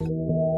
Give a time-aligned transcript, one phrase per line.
[0.00, 0.49] Heyo,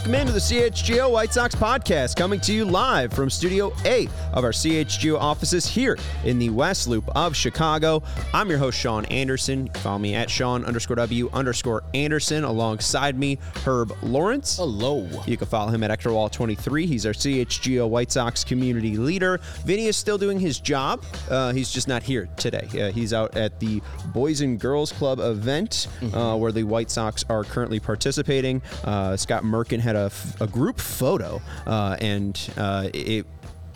[0.00, 4.44] welcome into the CHGO White Sox podcast, coming to you live from Studio A of
[4.44, 8.02] our CHGO offices here in the West Loop of Chicago.
[8.32, 9.66] I'm your host, Sean Anderson.
[9.66, 12.44] You can follow me at Sean underscore W underscore Anderson.
[12.44, 14.56] Alongside me, Herb Lawrence.
[14.56, 15.06] Hello.
[15.26, 16.86] You can follow him at EctorWall23.
[16.86, 19.38] He's our CHGO White Sox community leader.
[19.66, 21.04] Vinny is still doing his job.
[21.28, 22.66] Uh, he's just not here today.
[22.72, 23.82] Uh, he's out at the
[24.14, 28.62] Boys and Girls Club event uh, where the White Sox are currently participating.
[28.82, 33.26] Uh, Scott Merkin had a, f- a group photo, uh, and uh, it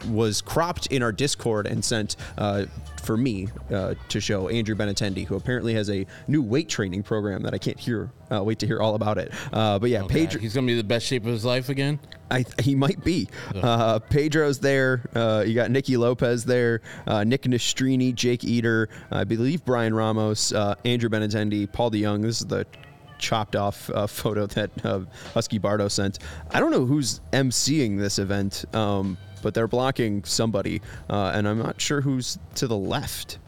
[0.09, 2.67] was cropped in our Discord and sent uh,
[3.03, 7.43] for me uh, to show Andrew Benintendi, who apparently has a new weight training program
[7.43, 8.11] that I can't hear.
[8.31, 9.33] Uh, wait to hear all about it.
[9.53, 11.99] Uh, but yeah, Okay, Pedro, He's gonna be the best shape of his life again.
[12.31, 13.29] I, he might be.
[13.55, 15.09] Uh, Pedro's there.
[15.15, 16.81] Uh, you got Nicky Lopez there.
[17.07, 22.23] Uh, Nick Nastrini, Jake Eder, I believe Bryan Ramos, uh, Andrew Benintendi, Paul DeJong.
[22.23, 22.67] This is the
[23.19, 25.01] chopped off uh, photo that uh,
[25.33, 26.19] Husky Bardo sent.
[26.51, 30.81] I don't know who's emceeing this event, um, but they're blocking somebody,
[31.11, 33.39] uh, and I'm not sure who's to the left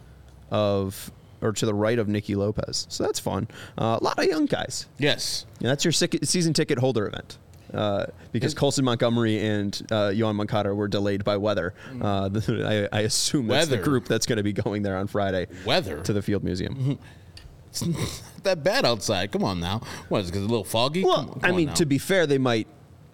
[0.50, 1.10] of
[1.43, 2.87] or to the right of Nicky Lopez.
[2.88, 3.47] So that's fun.
[3.76, 4.87] Uh, a lot of young guys.
[4.99, 5.44] Yes.
[5.60, 7.38] Yeah, that's your sick- season ticket holder event.
[7.75, 11.75] Uh, because Colson Montgomery and uh, Yoán Moncada were delayed by weather.
[12.00, 13.82] Uh, I, I assume that's the Mm.
[13.84, 16.00] Group that's going to be going there on Friday Weather.
[16.03, 16.99] to the Field Museum.
[17.82, 19.32] It's not that bad outside.
[19.32, 19.81] Come on now.
[20.09, 20.32] What is it?
[20.32, 21.04] 'cause it's a little foggy?
[21.04, 21.75] Well, Come on- come I mean, now.
[21.75, 22.66] to be fair, they might.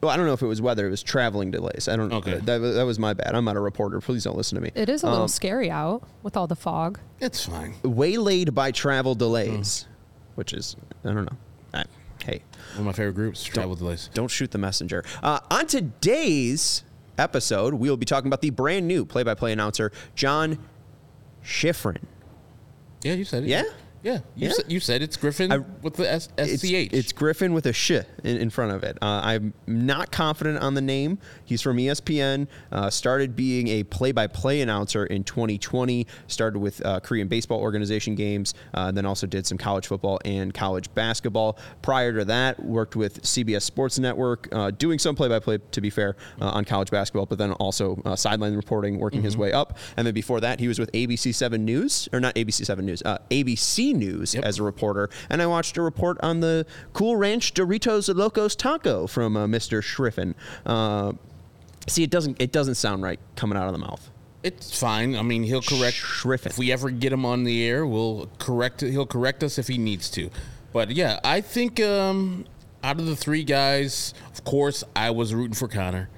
[0.02, 1.86] Well, I don't know if it was weather; it was traveling delays.
[1.88, 2.08] I don't.
[2.08, 2.16] know.
[2.16, 2.38] Okay.
[2.38, 3.34] That, was- that was my bad.
[3.34, 4.00] I'm not a reporter.
[4.00, 4.70] Please don't listen to me.
[4.74, 6.98] It is a Um, little scary out with all the fog.
[7.20, 7.74] it's fine.
[7.84, 9.18] Waylaid by travel Mm.
[9.18, 9.86] delays,
[10.34, 10.74] which is
[11.04, 11.36] I don't know.
[11.72, 11.84] I,
[12.24, 12.42] hey,
[12.74, 14.10] One of my favorite groups, Travel Delays.
[14.12, 15.04] Don't shoot the messenger.
[15.22, 16.82] Uh, on today's
[17.18, 20.58] episode, we will be talking about the brand new play-by-play announcer, John
[21.44, 21.98] Schriffen.
[23.02, 23.48] Yeah, you said it.
[23.48, 23.64] Yeah?
[24.02, 24.18] Yeah.
[24.34, 24.52] You, Yeah?
[24.52, 26.92] Said, you said it's Griffin I- with the S- It's, SCH.
[26.92, 28.98] it's Griffin with a sh in, in front of it.
[29.00, 31.18] Uh, I'm not confident on the name.
[31.44, 32.48] He's from ESPN.
[32.72, 36.06] Uh, started being a play-by-play announcer in 2020.
[36.26, 38.54] Started with uh, Korean baseball organization games.
[38.74, 41.56] Uh, then also did some college football and college basketball.
[41.82, 45.58] Prior to that, worked with CBS Sports Network, uh, doing some play-by-play.
[45.72, 49.36] To be fair, uh, on college basketball, but then also uh, sideline reporting, working his
[49.36, 49.78] way up.
[49.96, 53.02] And then before that, he was with ABC Seven News, or not ABC Seven News,
[53.04, 53.18] uh,
[53.92, 54.44] News Yep.
[54.44, 59.06] as a reporter, and I watched a report on the Cool Ranch Doritos Locos Taco
[59.06, 59.80] from uh, Mr.
[59.82, 60.34] Schriffen.
[60.66, 61.12] Uh,
[61.86, 64.10] see, it doesn't it doesn't sound right coming out of the mouth.
[64.42, 65.14] It's fine.
[65.14, 65.96] I mean, he'll correct.
[65.96, 66.46] Schriffen.
[66.46, 68.80] If we ever get him on the air, we'll correct.
[68.80, 70.30] He'll correct us if he needs to.
[70.72, 72.46] But yeah, I think um,
[72.82, 76.08] out of the three guys, of course, I was rooting for Connor.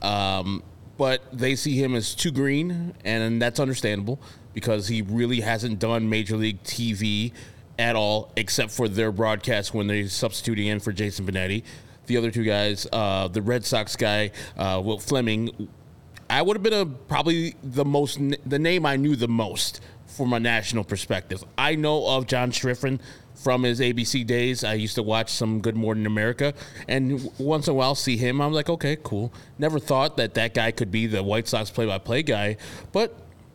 [0.00, 0.62] Um,
[0.96, 4.20] but they see him as too green, and that's understandable
[4.54, 7.32] because he really hasn't done Major League TV
[7.78, 11.62] at all, except for their broadcast when they're substituting in for Jason Benetti.
[12.06, 15.68] The other two guys, uh, the Red Sox guy, uh, Will Fleming,
[16.28, 20.32] I would have been a probably the most the name I knew the most from
[20.32, 21.44] a national perspective.
[21.56, 23.00] I know of John Schriffen
[23.34, 24.64] from his ABC days.
[24.64, 26.54] I used to watch some Good Morning America,
[26.88, 28.40] and once in a while see him.
[28.40, 29.32] I'm like, okay, cool.
[29.58, 32.56] Never thought that that guy could be the White Sox play-by-play guy,
[32.92, 33.14] but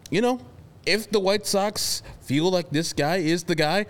[0.10, 0.40] you know,
[0.88, 3.86] if the White Sox feel like this guy is the guy,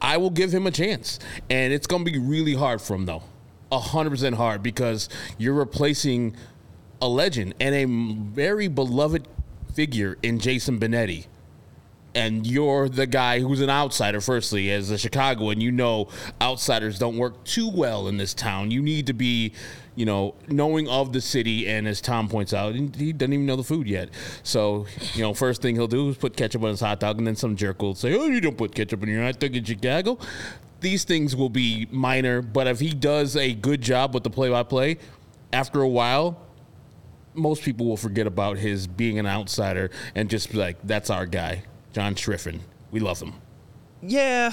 [0.00, 1.18] I will give him a chance,
[1.48, 3.22] and it's going to be really hard for him though.
[3.70, 5.08] 100% hard because
[5.38, 6.36] you're replacing
[7.00, 7.84] a legend and a
[8.34, 9.26] very beloved
[9.74, 11.26] figure in Jason Benetti.
[12.14, 16.08] and you're the guy who's an outsider, firstly, as a Chicagoan, you know
[16.40, 18.70] outsiders don't work too well in this town.
[18.70, 19.52] You need to be,
[19.94, 21.68] you know, knowing of the city.
[21.68, 24.10] And as Tom points out, he doesn't even know the food yet.
[24.42, 27.26] So, you know, first thing he'll do is put ketchup on his hot dog, and
[27.26, 29.64] then some jerk will say, Oh, you don't put ketchup on your hot dog in
[29.64, 30.18] Chicago.
[30.80, 34.50] These things will be minor, but if he does a good job with the play
[34.50, 34.98] by play,
[35.52, 36.40] after a while,
[37.34, 41.26] most people will forget about his being an outsider and just be like, that's our
[41.26, 41.62] guy.
[41.92, 42.60] John Schriffen.
[42.90, 43.34] We love him.
[44.02, 44.52] Yeah.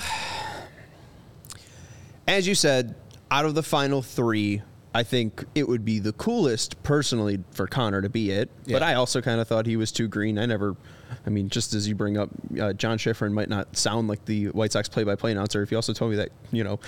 [2.28, 2.96] As you said,
[3.32, 4.62] out of the final three,
[4.94, 8.50] I think it would be the coolest personally for Connor to be it.
[8.68, 10.40] But I also kind of thought he was too green.
[10.40, 10.76] I never,
[11.26, 12.30] I mean, just as you bring up,
[12.60, 15.62] uh, John Schriffen might not sound like the White Sox play by play announcer.
[15.62, 16.80] If you also told me that, you know,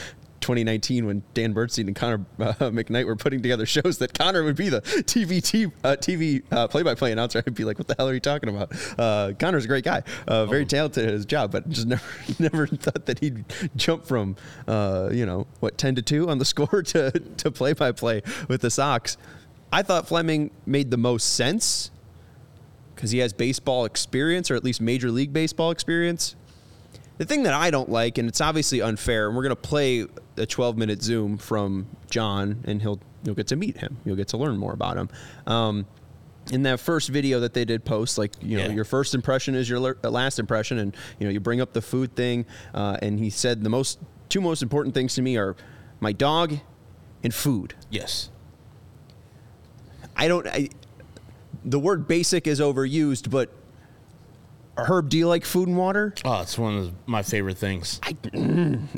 [0.42, 4.56] 2019 when Dan Bernstein and Connor uh, McKnight were putting together shows that Connor would
[4.56, 8.14] be the TV uh, TV uh, play-by-play announcer, I'd be like, "What the hell are
[8.14, 11.70] you talking about?" Uh, Connor's a great guy, uh, very talented at his job, but
[11.70, 12.04] just never
[12.40, 13.46] never thought that he'd
[13.76, 14.36] jump from
[14.68, 18.70] uh, you know what 10 to two on the score to to play-by-play with the
[18.70, 19.18] Sox.
[19.72, 21.92] I thought Fleming made the most sense
[23.02, 26.36] because he has baseball experience, or at least Major League Baseball experience.
[27.18, 30.06] The thing that I don't like, and it's obviously unfair, and we're going to play
[30.38, 33.98] a 12 minute Zoom from John, and he'll you'll get to meet him.
[34.06, 35.10] You'll get to learn more about him.
[35.48, 35.88] Um,
[36.52, 38.72] in that first video that they did post, like you know, Yeah.
[38.72, 41.82] your first impression is your uh, last impression, and you know, you bring up the
[41.82, 42.46] food thing,
[42.76, 43.98] uh, and he said the most
[44.30, 45.56] two most important things to me are
[46.00, 46.60] my dog
[47.24, 47.74] and food.
[47.90, 48.30] Yes.
[50.16, 50.46] I don't.
[50.46, 50.70] I,
[51.64, 53.52] the word basic is overused, but
[54.78, 56.14] Herb, do you like food and water?
[56.24, 58.00] Oh, it's one of my favorite things.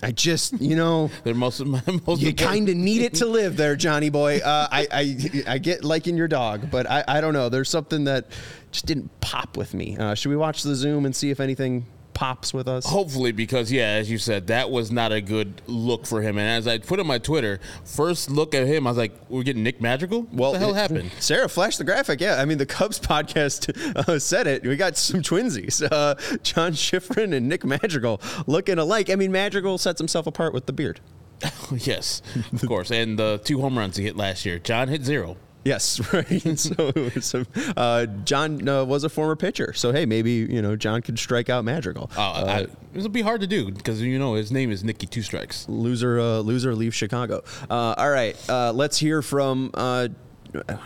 [0.01, 1.09] I just, you know.
[1.23, 2.21] They're most of my most.
[2.21, 4.37] You kind of need it to live there, Johnny boy.
[4.37, 7.49] Uh, I, I I get liking your dog, but I, I don't know.
[7.49, 8.27] There's something that
[8.71, 9.97] just didn't pop with me.
[9.97, 12.85] Uh, should we watch the Zoom and see if anything pops with us?
[12.85, 16.37] Hopefully, because yeah, as you said, that was not a good look for him.
[16.37, 19.43] And as I put on my Twitter, first look at him, I was like, "We're
[19.43, 20.23] getting Nick Madrigal.
[20.31, 22.21] What the hell it- happened?" Sarah flashed the graphic.
[22.21, 24.63] Yeah, I mean the Cubs podcast uh, said it.
[24.63, 29.09] We got some twinsies, uh, John Schriffen and Nick Madrigal, looking alike.
[29.09, 30.99] I mean Madrigal sets himself apart with the beard.
[31.71, 32.21] yes,
[32.53, 32.89] of course.
[32.91, 35.35] And the two home runs he hit last year, John hit zero.
[35.63, 36.59] Yes, right.
[36.59, 37.43] so, so
[37.77, 41.49] uh, John uh, was a former pitcher, so hey, maybe you know John could strike
[41.49, 42.11] out Madrigal.
[42.17, 45.21] Oh, I, it'll be hard to do because you know his name is Nicky Two
[45.21, 45.67] Strikes.
[45.69, 47.43] loser uh, loser leaves Chicago.
[47.69, 49.71] Uh, all right, uh, let's hear from.
[49.73, 50.09] Uh,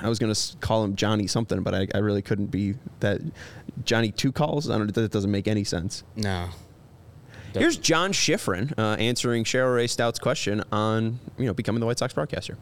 [0.02, 3.20] I was gonna call him Johnny something, but I, I really couldn't be that
[3.84, 4.70] Johnny two calls.
[4.70, 4.94] I don't.
[4.94, 6.04] That doesn't make any sense.
[6.16, 6.50] No.
[7.54, 12.14] Here's John Schriffen uh, answering Cheryl Raye-Stout's question on you know becoming the White Sox
[12.14, 12.58] broadcaster.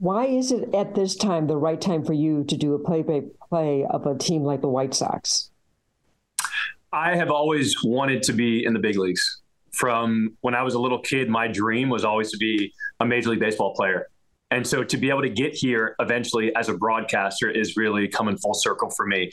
[0.00, 3.02] Why is it at this time the right time for you to do a play
[3.02, 3.20] by
[3.50, 5.50] play of a team like the White Sox?
[6.90, 9.42] I have always wanted to be in the big leagues.
[9.72, 13.28] From when I was a little kid, my dream was always to be a Major
[13.28, 14.08] League Baseball player.
[14.50, 18.38] And so to be able to get here eventually as a broadcaster is really coming
[18.38, 19.30] full circle for me.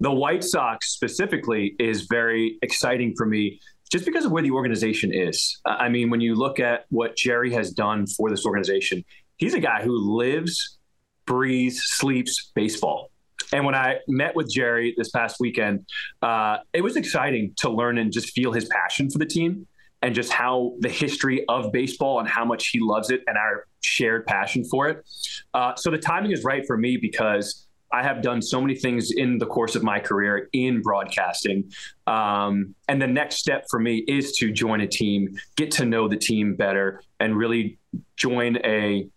[0.00, 3.60] The White Sox specifically is very exciting for me
[3.92, 5.60] just because of where the organization is.
[5.64, 9.04] I mean, when you look at what Jerry has done for this organization,
[9.38, 10.78] he's a guy who lives,
[11.26, 13.10] breathes, sleeps baseball.
[13.52, 15.86] And when I met with Jerry this past weekend,
[16.20, 19.66] uh, it was exciting to learn and just feel his passion for the team
[20.02, 23.66] and just how the history of baseball and how much he loves it and our
[23.80, 25.08] shared passion for it.
[25.54, 29.10] Uh, so the timing is right for me because I have done so many things
[29.10, 31.70] in the course of my career in broadcasting.
[32.06, 36.06] Um, and the next step for me is to join a team, get to know
[36.06, 37.78] the team better, and really
[38.16, 39.08] join a,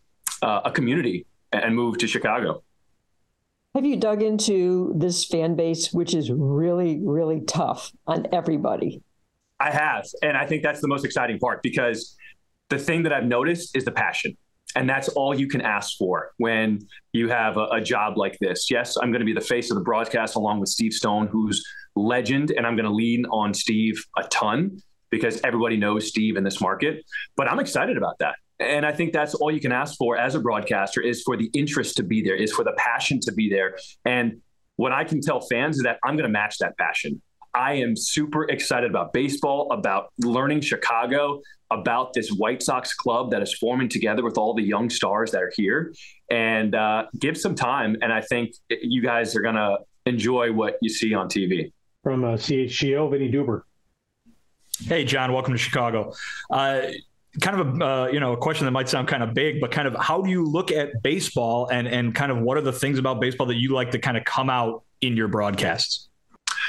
[0.41, 2.63] uh, a community and move to Chicago.
[3.75, 9.01] Have you dug into this fan base, which is really, really tough on everybody?
[9.60, 10.05] I have.
[10.21, 12.17] And I think that's the most exciting part because
[12.69, 14.36] the thing that I've noticed is the passion.
[14.75, 16.79] And that's all you can ask for when
[17.13, 18.69] you have a, a job like this.
[18.71, 21.63] Yes, I'm going to be the face of the broadcast along with Steve Stone, who's
[21.95, 26.43] legend, and I'm going to lean on Steve a ton because everybody knows Steve in
[26.43, 27.03] this market.
[27.36, 28.36] But I'm excited about that.
[28.62, 31.50] And I think that's all you can ask for as a broadcaster is for the
[31.53, 33.77] interest to be there, is for the passion to be there.
[34.06, 34.41] And
[34.75, 37.22] what I can tell fans is that I'm going to match that passion.
[37.53, 43.41] I am super excited about baseball, about learning Chicago, about this White Sox club that
[43.41, 45.94] is forming together with all the young stars that are here.
[46.30, 47.98] And uh, give some time.
[48.01, 51.72] And I think you guys are going to enjoy what you see on TV.
[52.03, 53.63] from uh, CHGO, Vinny Duber.
[54.80, 56.13] Hey, John, welcome to Chicago.
[56.50, 56.82] Uh,
[57.39, 59.71] kind of a uh, you know a question that might sound kind of big, but
[59.71, 62.73] kind of how do you look at baseball and and kind of what are the
[62.73, 66.09] things about baseball that you like to kind of come out in your broadcasts?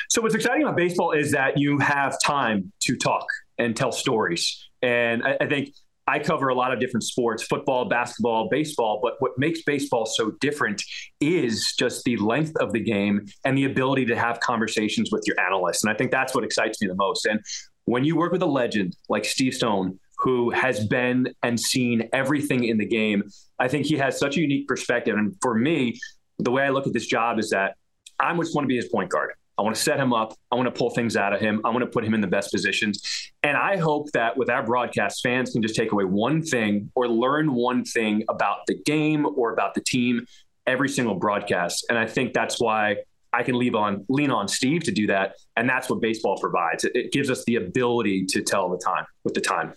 [0.09, 3.26] So what's exciting about baseball is that you have time to talk
[3.59, 4.69] and tell stories.
[4.83, 5.75] And I, I think
[6.07, 9.00] I cover a lot of different sports football, basketball, baseball.
[9.02, 10.83] But what makes baseball so different
[11.21, 15.38] is just the length of the game and the ability to have conversations with your
[15.40, 15.85] analysts.
[15.85, 17.25] And I think that's what excites me the most.
[17.26, 17.40] And
[17.85, 22.64] when you work with a legend like Steve Stone, who has been and seen everything
[22.64, 23.25] in the game,
[23.59, 25.17] I think he has such a unique perspective.
[25.17, 25.99] And for me,
[26.38, 27.76] the way I look at this job is that
[28.21, 29.33] I just want to be his point guard.
[29.59, 30.35] I want to set him up.
[30.50, 31.61] I want to pull things out of him.
[31.64, 33.31] I want to put him in the best positions.
[33.43, 37.09] And I hope that with our broadcast, fans can just take away one thing or
[37.09, 40.26] learn one thing about the game or about the team
[40.67, 41.85] every single broadcast.
[41.88, 42.97] And I think that's why
[43.33, 45.35] I can leave on lean on Steve to do that.
[45.57, 46.85] And that's what baseball provides.
[46.85, 49.75] It, it gives us the ability to tell the time with the time.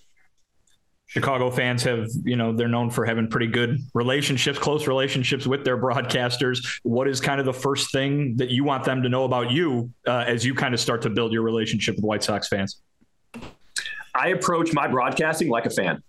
[1.07, 5.63] Chicago fans have, you know, they're known for having pretty good relationships, close relationships with
[5.63, 6.79] their broadcasters.
[6.83, 9.91] What is kind of the first thing that you want them to know about you
[10.07, 12.81] uh, as you kind of start to build your relationship with White Sox fans?
[14.15, 16.01] I approach my broadcasting like a fan.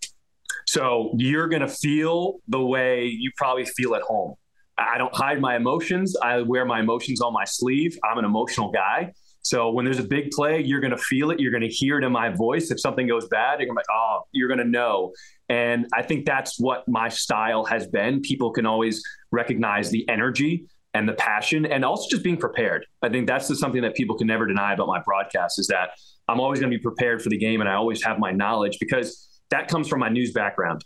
[0.66, 4.34] So you're going to feel the way you probably feel at home.
[4.78, 6.16] I don't hide my emotions.
[6.16, 7.98] I wear my emotions on my sleeve.
[8.04, 9.12] I'm an emotional guy.
[9.46, 11.38] So when there's a big play, you're going to feel it.
[11.38, 12.72] You're going to hear it in my voice.
[12.72, 15.12] If something goes bad, you're going to be, oh, you're going to know.
[15.48, 18.22] And I think that's what my style has been.
[18.22, 22.86] People can always recognize the energy and the passion and also just being prepared.
[23.02, 25.90] I think that's something that people can never deny about my broadcast is that
[26.26, 28.78] I'm always going to be prepared for the game and I always have my knowledge
[28.80, 30.84] because that comes from my news background.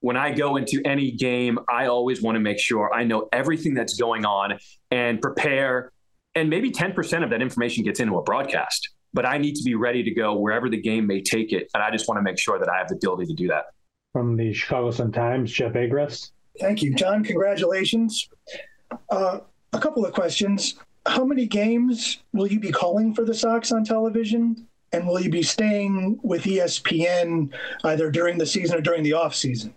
[0.00, 3.74] When I go into any game, I always want to make sure I know everything
[3.74, 4.58] that's going on
[4.90, 5.92] and prepare
[6.34, 9.74] and maybe 10% of that information gets into a broadcast but i need to be
[9.74, 11.70] ready to go wherever the game may take it.
[11.74, 13.66] And i just want to make sure that i have the ability to do that.
[14.12, 17.24] From the chicago sun times jeff agrest thank you john.
[17.24, 18.28] Congratulations.
[19.10, 19.40] Uh,
[19.72, 20.74] a couple of questions.
[21.06, 24.68] How many games will you be calling for the sox on television?
[24.92, 27.50] And will you be staying with espn
[27.84, 29.74] either during the season or during the off season?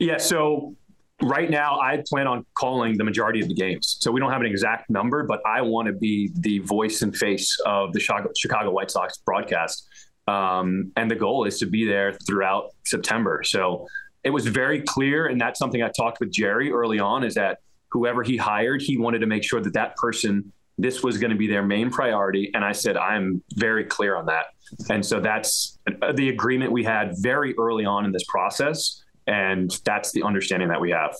[0.00, 0.74] Yeah so
[1.22, 3.98] right now I plan on calling the majority of the games.
[4.00, 7.16] So we don't have an exact number, but I want to be the voice and
[7.16, 9.88] face of the Chicago White Sox broadcast.
[10.28, 13.42] Um, and the goal is to be there throughout September.
[13.44, 13.86] So
[14.24, 17.58] it was very clear, and that's something I talked with Jerry early on, is that
[17.90, 21.36] whoever he hired, he wanted to make sure that that person, this was going to
[21.36, 22.50] be their main priority.
[22.54, 24.46] And I said, I'm very clear on that.
[24.90, 25.78] And so that's
[26.14, 30.80] the agreement we had very early on in this process and that's the understanding that
[30.80, 31.14] we have.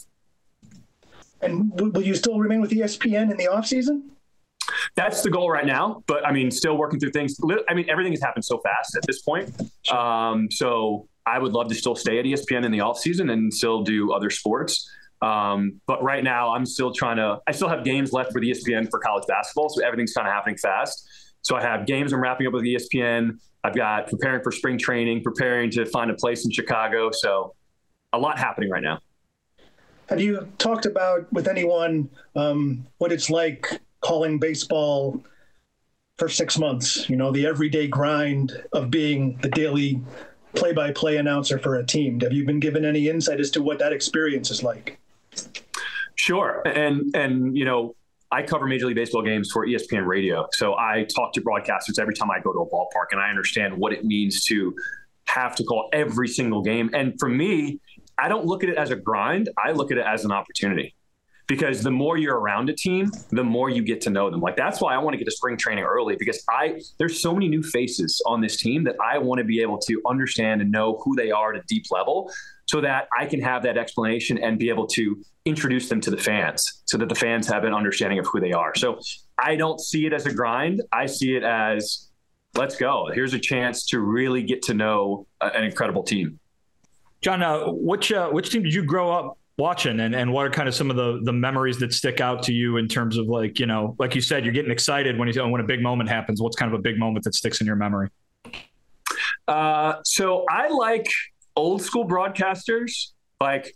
[1.40, 4.10] And will you still remain with ESPN in the off season?
[4.96, 7.36] That's the goal right now, but I mean, still working through things.
[7.68, 9.50] I mean, everything has happened so fast at this point.
[9.90, 13.52] Um, so I would love to still stay at ESPN in the off season and
[13.52, 14.90] still do other sports.
[15.20, 17.40] Um, but right now, I'm still trying to.
[17.46, 20.56] I still have games left with ESPN for college basketball, so everything's kind of happening
[20.56, 21.08] fast.
[21.42, 23.38] So I have games I'm wrapping up with ESPN.
[23.64, 27.10] I've got preparing for spring training, preparing to find a place in Chicago.
[27.10, 27.54] So
[28.12, 29.00] a lot happening right now.
[30.08, 35.22] Have you talked about with anyone um, what it's like calling baseball
[36.16, 37.08] for six months?
[37.10, 40.00] You know, the everyday grind of being the daily
[40.54, 42.18] play-by-play announcer for a team.
[42.20, 44.98] Have you been given any insight as to what that experience is like?
[46.14, 47.94] Sure, and and you know,
[48.32, 52.14] I cover Major League Baseball games for ESPN Radio, so I talk to broadcasters every
[52.14, 54.74] time I go to a ballpark, and I understand what it means to
[55.26, 56.90] have to call every single game.
[56.94, 57.78] And for me,
[58.18, 59.48] I don't look at it as a grind.
[59.62, 60.94] I look at it as an opportunity
[61.48, 64.40] because the more you're around a team, the more you get to know them.
[64.40, 67.32] Like that's why I want to get to spring training early because I there's so
[67.32, 70.70] many new faces on this team that I want to be able to understand and
[70.70, 72.30] know who they are at a deep level
[72.66, 76.18] so that I can have that explanation and be able to introduce them to the
[76.18, 78.74] fans so that the fans have an understanding of who they are.
[78.74, 79.00] So
[79.38, 80.82] I don't see it as a grind.
[80.92, 82.10] I see it as
[82.54, 83.08] let's go.
[83.14, 86.38] Here's a chance to really get to know an incredible team.
[87.20, 90.50] John, uh, which uh, which team did you grow up watching, and, and what are
[90.50, 93.26] kind of some of the the memories that stick out to you in terms of
[93.26, 96.08] like you know, like you said, you're getting excited when you when a big moment
[96.08, 96.40] happens.
[96.40, 98.08] What's kind of a big moment that sticks in your memory?
[99.46, 101.08] Uh, so I like
[101.56, 103.74] old school broadcasters, like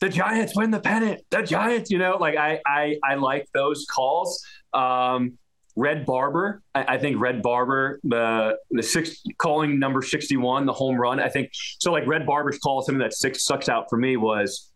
[0.00, 1.90] the Giants win the pennant, the Giants.
[1.90, 4.44] You know, like I I I like those calls.
[4.72, 5.38] Um,
[5.78, 10.72] Red Barber, I, I, think Red Barber, the the six calling number sixty one, the
[10.72, 11.20] home run.
[11.20, 11.92] I think so.
[11.92, 14.72] Like Red Barber's call, something that six sucks out for me was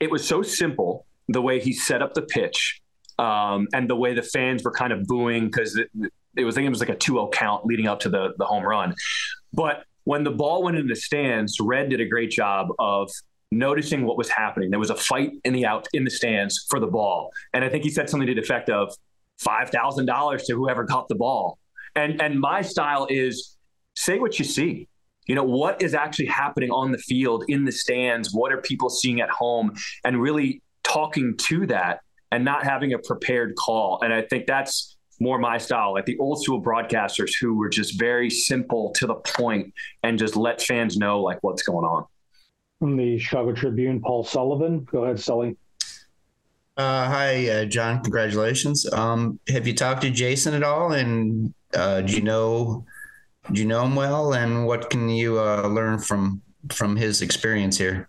[0.00, 2.80] it was so simple the way he set up the pitch
[3.18, 5.90] um, and the way the fans were kind of booing because it,
[6.36, 8.46] it was I think it was like a 2-0 count leading up to the the
[8.46, 8.94] home run,
[9.52, 13.10] but when the ball went into the stands, Red did a great job of
[13.52, 14.70] noticing what was happening.
[14.70, 17.68] There was a fight in the out in the stands for the ball, and I
[17.68, 18.96] think he said something to the effect of
[19.38, 21.58] five thousand dollars to whoever caught the ball.
[21.94, 23.56] And and my style is
[23.94, 24.88] say what you see.
[25.26, 28.34] You know, what is actually happening on the field, in the stands?
[28.34, 29.72] What are people seeing at home?
[30.04, 32.00] And really talking to that
[32.32, 34.00] and not having a prepared call.
[34.02, 37.98] And I think that's more my style, like the old school broadcasters who were just
[37.98, 39.72] very simple to the point
[40.02, 42.04] and just let fans know like what's going on.
[42.80, 44.84] From the Chicago Tribune, Paul Sullivan.
[44.90, 45.56] Go ahead, Sully.
[46.76, 48.02] Uh, hi, uh, John.
[48.02, 48.90] Congratulations.
[48.92, 50.92] Um, have you talked to Jason at all?
[50.92, 52.84] And uh, do you know
[53.50, 54.34] do you know him well?
[54.34, 58.08] And what can you uh, learn from from his experience here?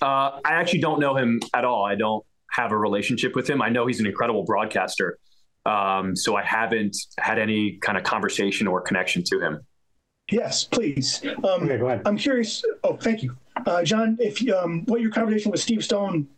[0.00, 1.84] Uh, I actually don't know him at all.
[1.84, 3.62] I don't have a relationship with him.
[3.62, 5.18] I know he's an incredible broadcaster.
[5.66, 9.66] Um, so I haven't had any kind of conversation or connection to him.
[10.30, 11.22] Yes, please.
[11.24, 12.02] Um, Okay, go ahead.
[12.04, 12.62] I'm curious.
[12.84, 13.36] Oh, thank you,
[13.66, 14.16] uh, John.
[14.20, 16.28] If um, what your conversation with Steve Stone,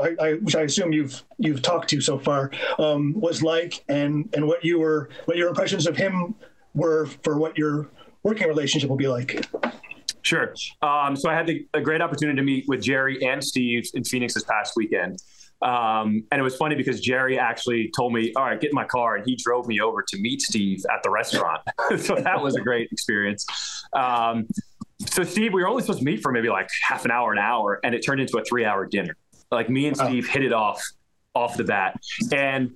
[0.00, 4.28] I, I, which I assume you've you've talked to so far, um, was like, and
[4.34, 6.34] and what you were, what your impressions of him
[6.74, 7.90] were for what your
[8.22, 9.46] working relationship will be like.
[10.22, 10.54] Sure.
[10.82, 14.04] Um, so I had the, a great opportunity to meet with Jerry and Steve in
[14.04, 15.22] Phoenix this past weekend.
[15.62, 18.84] Um, and it was funny because Jerry actually told me, all right, get in my
[18.84, 19.16] car.
[19.16, 21.62] And he drove me over to meet Steve at the restaurant.
[21.98, 23.46] so that was a great experience.
[23.92, 24.46] Um,
[25.06, 27.38] so Steve, we were only supposed to meet for maybe like half an hour, an
[27.38, 29.16] hour, and it turned into a three hour dinner.
[29.50, 30.82] Like me and Steve hit it off
[31.34, 31.98] off the bat.
[32.32, 32.72] And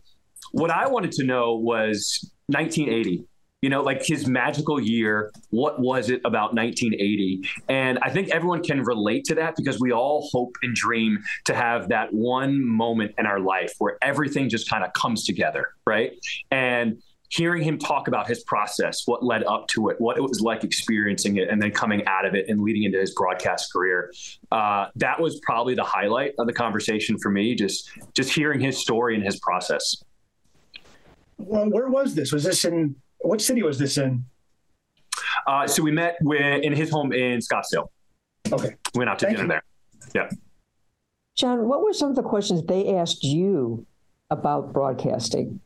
[0.52, 3.26] what I wanted to know was 1980
[3.62, 5.33] you know, like his magical year.
[5.50, 7.49] What was it about 1980?
[7.69, 11.55] And I think everyone can relate to that because we all hope and dream to
[11.55, 16.12] have that one moment in our life where everything just kind of comes together, right?
[16.50, 17.00] And
[17.32, 20.64] hearing him talk about his process, what led up to it, what it was like
[20.64, 24.12] experiencing it, and then coming out of it and leading into his broadcast career,
[24.50, 27.54] uh, that was probably the highlight of the conversation for me.
[27.54, 30.04] Just just hearing his story and his process.
[31.38, 32.32] Well, where was this?
[32.32, 34.24] Was this in what city was this in?
[35.46, 37.88] Uh, so we met with, in his home in Scottsdale.
[38.52, 38.74] Okay.
[38.94, 39.60] Went out to Thank dinner you.
[40.14, 40.22] there.
[40.30, 40.30] Yeah.
[41.34, 43.86] John, what were some of the questions they asked you
[44.30, 45.60] about broadcasting?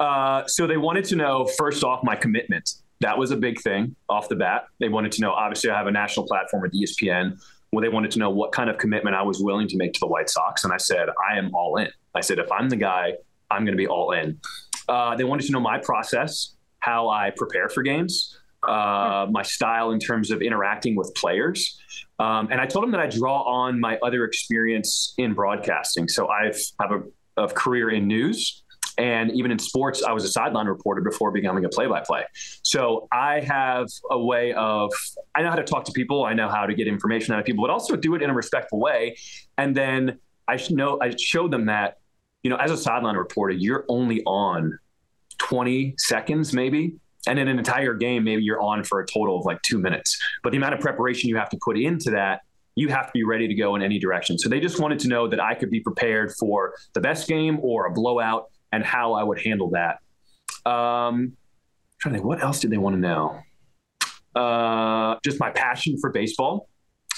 [0.00, 2.74] Uh, so they wanted to know first off my commitment.
[3.00, 4.64] That was a big thing off the bat.
[4.78, 5.30] They wanted to know.
[5.30, 7.40] Obviously, I have a national platform with ESPN.
[7.72, 10.00] Well, they wanted to know what kind of commitment I was willing to make to
[10.00, 11.88] the White Sox, and I said I am all in.
[12.14, 13.12] I said if I'm the guy,
[13.50, 14.40] I'm going to be all in.
[14.88, 19.92] Uh, they wanted to know my process, how I prepare for games, uh, my style
[19.92, 21.78] in terms of interacting with players.
[22.18, 26.08] Um, and I told them that I draw on my other experience in broadcasting.
[26.08, 27.02] So I've have a,
[27.42, 28.62] a career in news.
[29.00, 32.26] And even in sports, I was a sideline reporter before becoming a play by play.
[32.62, 34.92] So I have a way of,
[35.34, 37.46] I know how to talk to people, I know how to get information out of
[37.46, 39.16] people, but also do it in a respectful way.
[39.56, 41.96] And then I know, I showed them that,
[42.42, 44.78] you know, as a sideline reporter, you're only on
[45.38, 46.96] 20 seconds maybe.
[47.26, 50.20] And in an entire game, maybe you're on for a total of like two minutes.
[50.42, 52.42] But the amount of preparation you have to put into that,
[52.74, 54.38] you have to be ready to go in any direction.
[54.38, 57.58] So they just wanted to know that I could be prepared for the best game
[57.62, 59.98] or a blowout and how I would handle that.
[60.70, 61.36] Um,
[62.00, 63.40] trying to think, what else did they want to know?
[64.34, 66.68] Uh, just my passion for baseball,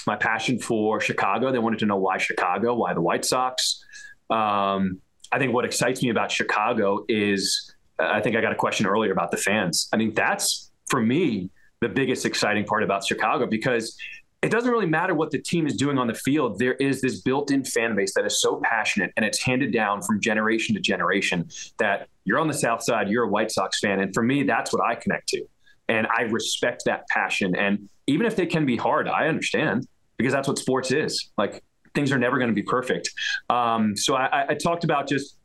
[0.07, 1.51] my passion for Chicago.
[1.51, 3.83] They wanted to know why Chicago, why the White Sox.
[4.29, 4.99] Um,
[5.31, 9.11] I think what excites me about Chicago is I think I got a question earlier
[9.11, 9.89] about the fans.
[9.93, 11.49] I mean, that's for me
[11.81, 13.97] the biggest exciting part about Chicago because
[14.43, 16.59] it doesn't really matter what the team is doing on the field.
[16.59, 20.01] There is this built in fan base that is so passionate and it's handed down
[20.01, 21.47] from generation to generation
[21.79, 24.01] that you're on the South Side, you're a White Sox fan.
[24.01, 25.45] And for me, that's what I connect to.
[25.87, 27.55] And I respect that passion.
[27.55, 31.31] And even if they can be hard, I understand because that's what sports is.
[31.37, 31.63] Like
[31.95, 33.09] things are never going to be perfect.
[33.49, 35.37] Um, so I, I talked about just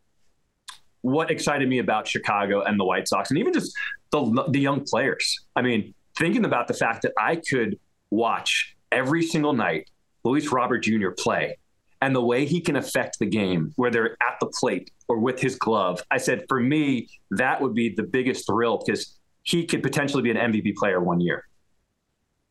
[1.03, 3.73] what excited me about Chicago and the White Sox, and even just
[4.11, 5.39] the the young players.
[5.55, 7.79] I mean, thinking about the fact that I could
[8.11, 9.89] watch every single night
[10.25, 11.11] Luis Robert Jr.
[11.11, 11.57] play
[12.01, 15.57] and the way he can affect the game, whether at the plate or with his
[15.57, 16.03] glove.
[16.11, 20.31] I said, for me, that would be the biggest thrill because he could potentially be
[20.31, 21.49] an MVP player one year.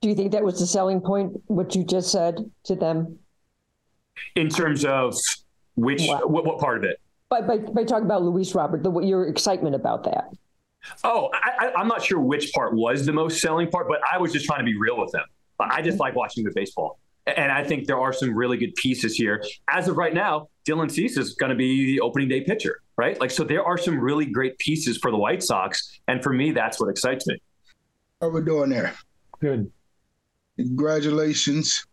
[0.02, 3.20] Do you think that was the selling point, what you just said to them?
[4.36, 5.16] In terms of
[5.76, 7.00] which, what, what part of it?
[7.30, 10.32] By, by, by talking about Luis Robert, the, your excitement about that.
[11.04, 14.32] Oh, I, I'm not sure which part was the most selling part, but I was
[14.32, 15.26] just trying to be real with them.
[15.60, 17.00] I just like watching the baseball.
[17.26, 19.44] And I think there are some really good pieces here.
[19.70, 23.20] As of right now, Dylan Cease is going to be the opening day pitcher, right?
[23.20, 26.00] Like, so there are some really great pieces for the White Sox.
[26.08, 27.42] And for me, that's what excites me.
[28.22, 28.94] How we doing there?
[29.42, 29.70] Good.
[30.58, 31.86] Congratulations.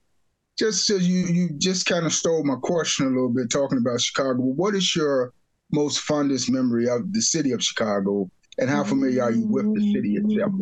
[0.56, 4.00] Just so you, you just kind of stole my question a little bit talking about
[4.00, 4.40] Chicago.
[4.40, 5.32] What is your
[5.72, 9.92] most fondest memory of the city of Chicago, and how familiar are you with the
[9.92, 10.52] city itself?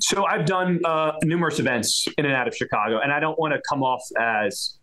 [0.00, 3.54] So I've done uh, numerous events in and out of Chicago, and I don't want
[3.54, 4.78] to come off as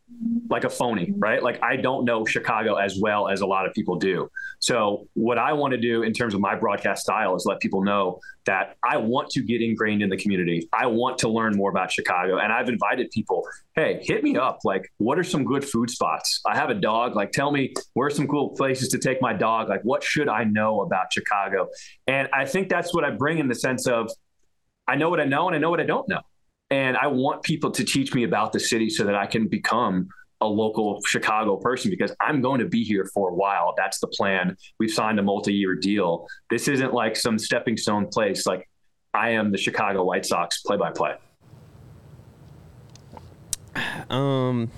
[0.49, 1.43] like a phony, right?
[1.43, 4.29] Like I don't know Chicago as well as a lot of people do.
[4.59, 7.83] So what I want to do in terms of my broadcast style is let people
[7.83, 10.69] know that I want to get ingrained in the community.
[10.71, 13.43] I want to learn more about Chicago, and I've invited people.
[13.75, 14.59] Hey, hit me up.
[14.63, 16.41] Like, what are some good food spots?
[16.47, 17.15] I have a dog.
[17.15, 19.67] Like, tell me where are some cool places to take my dog.
[19.67, 21.67] Like, what should I know about Chicago?
[22.07, 24.09] And I think that's what I bring in the sense of
[24.87, 26.21] I know what I know and I know what I don't know.
[26.69, 30.09] And I want people to teach me about the city so that I can become
[30.41, 33.73] a local Chicago person because I'm going to be here for a while.
[33.75, 34.55] That's the plan.
[34.79, 36.27] We've signed a multi-year deal.
[36.49, 38.45] This isn't like some stepping stone place.
[38.45, 38.69] Like
[39.13, 41.15] I am the Chicago White Sox play-by-play.
[44.09, 44.71] Um,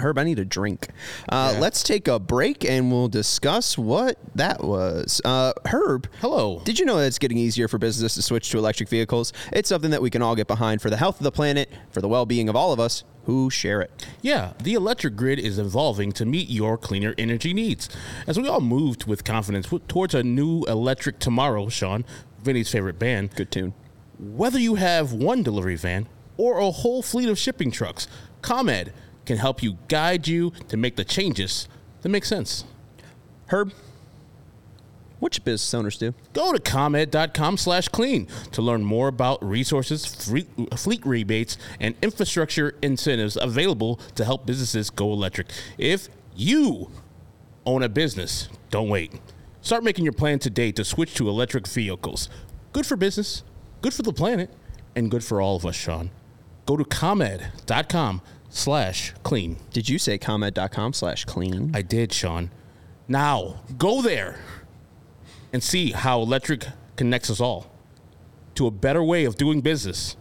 [0.00, 0.88] Herb, I need a drink.
[1.28, 1.60] Uh, yeah.
[1.60, 5.20] Let's take a break and we'll discuss what that was.
[5.24, 6.08] Uh, Herb.
[6.20, 6.60] Hello.
[6.64, 9.32] Did you know that it's getting easier for businesses to switch to electric vehicles?
[9.52, 12.00] It's something that we can all get behind for the health of the planet, for
[12.00, 14.06] the well being of all of us who share it.
[14.22, 17.88] Yeah, the electric grid is evolving to meet your cleaner energy needs.
[18.26, 22.04] As we all moved with confidence towards a new electric tomorrow, Sean,
[22.40, 23.34] Vinny's favorite band.
[23.34, 23.74] Good tune.
[24.18, 28.06] Whether you have one delivery van or a whole fleet of shipping trucks,
[28.42, 28.92] ComEd
[29.26, 31.68] can help you guide you to make the changes
[32.02, 32.64] that make sense.
[33.48, 33.72] Herb,
[35.18, 36.14] what should business owners do?
[36.32, 42.74] Go to comed.com slash clean to learn more about resources, fleet, fleet rebates, and infrastructure
[42.82, 45.48] incentives available to help businesses go electric.
[45.78, 46.90] If you
[47.64, 49.12] own a business, don't wait.
[49.62, 52.28] Start making your plan today to switch to electric vehicles.
[52.72, 53.42] Good for business,
[53.80, 54.50] good for the planet,
[54.94, 56.10] and good for all of us, Sean.
[56.66, 58.20] Go to comed.com
[58.56, 59.56] slash clean.
[59.72, 61.70] Did you say comed.com slash clean?
[61.74, 62.50] I did, Sean.
[63.08, 64.40] Now, go there
[65.52, 66.66] and see how electric
[66.96, 67.70] connects us all
[68.54, 70.16] to a better way of doing business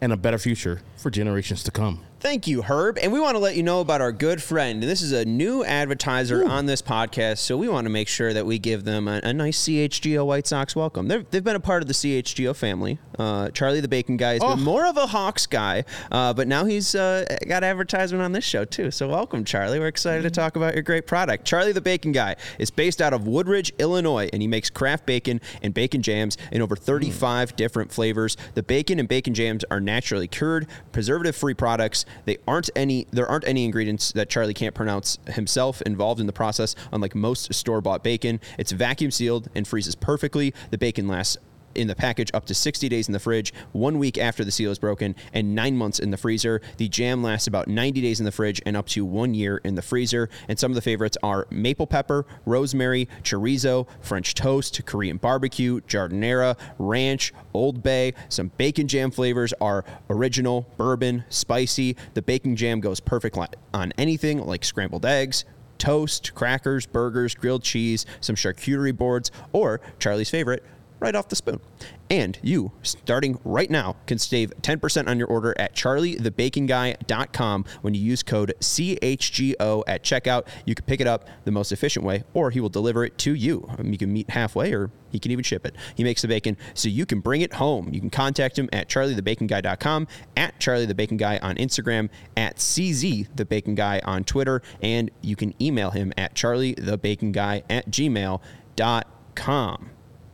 [0.00, 2.04] and a better future for generations to come.
[2.22, 2.98] Thank you, Herb.
[3.02, 4.80] And we want to let you know about our good friend.
[4.80, 6.48] And this is a new advertiser Ooh.
[6.48, 9.32] on this podcast, so we want to make sure that we give them a, a
[9.32, 11.08] nice CHGO White Sox welcome.
[11.08, 13.00] they have been a part of the CHGO family.
[13.18, 14.54] Uh, Charlie the Bacon guy has oh.
[14.54, 18.44] been more of a Hawks guy, uh, but now he's uh, got advertisement on this
[18.44, 18.92] show too.
[18.92, 19.80] So welcome, Charlie.
[19.80, 20.28] We're excited mm-hmm.
[20.28, 21.44] to talk about your great product.
[21.44, 25.40] Charlie the Bacon guy is based out of Woodridge, Illinois, and he makes craft bacon
[25.60, 27.56] and bacon jams in over 35 mm.
[27.56, 28.36] different flavors.
[28.54, 33.46] The bacon and bacon jams are naturally cured, preservative-free products they aren't any there aren't
[33.46, 38.40] any ingredients that Charlie can't pronounce himself involved in the process, unlike most store-bought bacon.
[38.58, 40.54] It's vacuum sealed and freezes perfectly.
[40.70, 41.36] The bacon lasts
[41.74, 44.70] in the package up to 60 days in the fridge, one week after the seal
[44.70, 46.60] is broken, and nine months in the freezer.
[46.76, 49.74] The jam lasts about 90 days in the fridge and up to one year in
[49.74, 50.28] the freezer.
[50.48, 56.56] And some of the favorites are maple pepper, rosemary, chorizo, French toast, Korean barbecue, giardiniera,
[56.78, 58.14] ranch, Old Bay.
[58.28, 61.96] Some bacon jam flavors are original, bourbon, spicy.
[62.14, 63.32] The bacon jam goes perfect
[63.72, 65.44] on anything like scrambled eggs,
[65.78, 70.62] toast, crackers, burgers, grilled cheese, some charcuterie boards, or Charlie's favorite,
[71.02, 71.60] right off the spoon.
[72.08, 78.00] And you, starting right now, can save 10% on your order at charliethebaconguy.com when you
[78.00, 80.46] use code CHGO at checkout.
[80.64, 83.34] You can pick it up the most efficient way, or he will deliver it to
[83.34, 83.68] you.
[83.78, 85.74] Um, you can meet halfway, or he can even ship it.
[85.94, 87.92] He makes the bacon so you can bring it home.
[87.92, 95.10] You can contact him at charliethebaconguy.com, at charliethebaconguy on Instagram, at czthebaconguy on Twitter, and
[95.20, 98.40] you can email him at charliethebaconguy at gmail.com.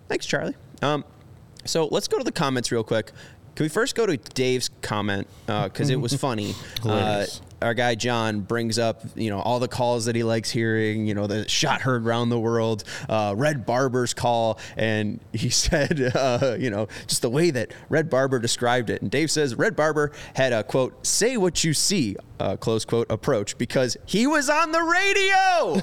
[0.09, 0.55] Thanks, Charlie.
[0.83, 1.05] Um,
[1.65, 3.13] so let's go to the comments real quick.
[3.55, 6.55] Can we first go to Dave's comment because uh, it was funny?
[6.85, 7.27] Uh,
[7.61, 11.07] our guy John brings up, you know, all the calls that he likes hearing.
[11.07, 16.13] You know, the shot heard around the world, uh, Red Barber's call, and he said,
[16.15, 19.03] uh, you know, just the way that Red Barber described it.
[19.03, 23.11] And Dave says Red Barber had a quote, "Say what you see," uh, close quote
[23.11, 25.81] approach because he was on the radio.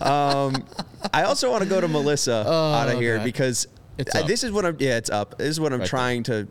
[0.00, 0.64] um,
[1.12, 4.64] I also want to go to Melissa oh, out of here because this is what
[4.64, 4.76] I'm.
[4.78, 5.38] Yeah, it's up.
[5.38, 6.48] This is what I'm right trying to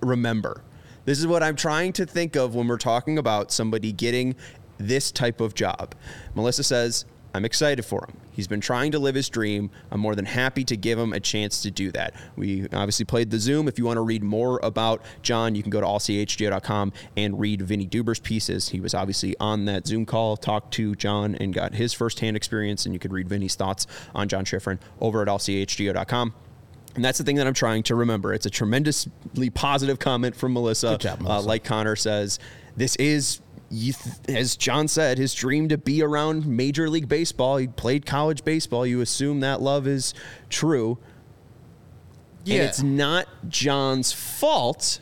[0.00, 0.62] remember.
[1.04, 4.36] This is what I'm trying to think of when we're talking about somebody getting
[4.78, 5.94] this type of job.
[6.34, 8.18] Melissa says, I'm excited for him.
[8.30, 9.70] He's been trying to live his dream.
[9.90, 12.14] I'm more than happy to give him a chance to do that.
[12.36, 13.68] We obviously played the Zoom.
[13.68, 17.62] If you want to read more about John, you can go to allchgo.com and read
[17.62, 18.68] Vinny Duber's pieces.
[18.68, 22.84] He was obviously on that Zoom call, talked to John, and got his firsthand experience.
[22.84, 26.34] And you could read Vinny's thoughts on John Schriffen over at allchgo.com.
[26.94, 28.34] And that's the thing that I'm trying to remember.
[28.34, 30.98] It's a tremendously positive comment from Melissa.
[30.98, 31.38] Job, Melissa.
[31.38, 32.38] Uh, like Connor says,
[32.76, 37.56] this is you th- as John said, his dream to be around Major League Baseball.
[37.56, 38.86] He played college baseball.
[38.86, 40.12] You assume that love is
[40.50, 40.98] true.
[42.40, 42.62] And Yeah.
[42.64, 44.98] it's not John's fault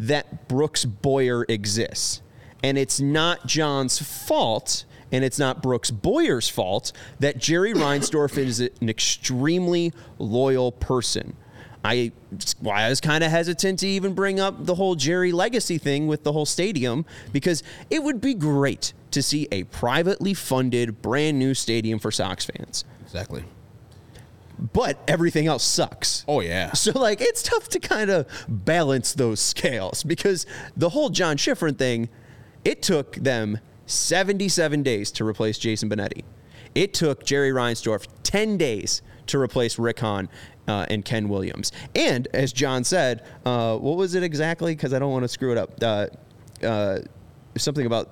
[0.00, 2.22] that Brooks Boyer exists.
[2.62, 8.60] And it's not John's fault, and it's not Brooks Boyer's fault that Jerry Reinsdorf is
[8.60, 11.36] an extremely loyal person.
[11.82, 12.12] I,
[12.60, 16.08] why I was kind of hesitant to even bring up the whole Jerry legacy thing
[16.08, 21.38] with the whole stadium because it would be great to see a privately funded brand
[21.38, 22.84] new stadium for Sox fans.
[23.02, 23.44] Exactly.
[24.74, 26.24] But everything else sucks.
[26.28, 26.72] Oh yeah.
[26.74, 30.46] So like it's tough to kind of balance those scales because
[30.76, 32.10] the whole John Schriffen thing,
[32.62, 33.58] it took them
[33.90, 36.24] 77 days to replace Jason Benetti.
[36.74, 40.28] It took Jerry Reinsdorf 10 days to replace Rick Hahn
[40.68, 41.72] uh, and Ken Williams.
[41.94, 44.74] And as John said, uh, what was it exactly?
[44.74, 45.82] Because I don't want to screw it up.
[45.82, 46.06] Uh,
[46.64, 47.00] uh,
[47.56, 48.10] something about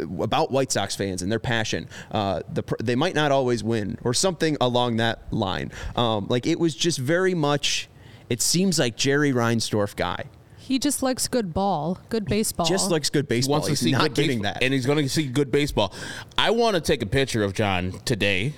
[0.00, 1.88] about White Sox fans and their passion.
[2.10, 5.70] Uh, the they might not always win, or something along that line.
[5.96, 7.88] Um, like it was just very much.
[8.28, 10.24] It seems like Jerry Reinsdorf guy.
[10.64, 12.64] He just likes good ball, good baseball.
[12.66, 13.52] Just likes good He baseball.
[13.52, 14.62] wants to He's see not good giving baseball, that.
[14.62, 15.92] and he's going to see good baseball.
[16.38, 18.54] I want to take a picture of John today,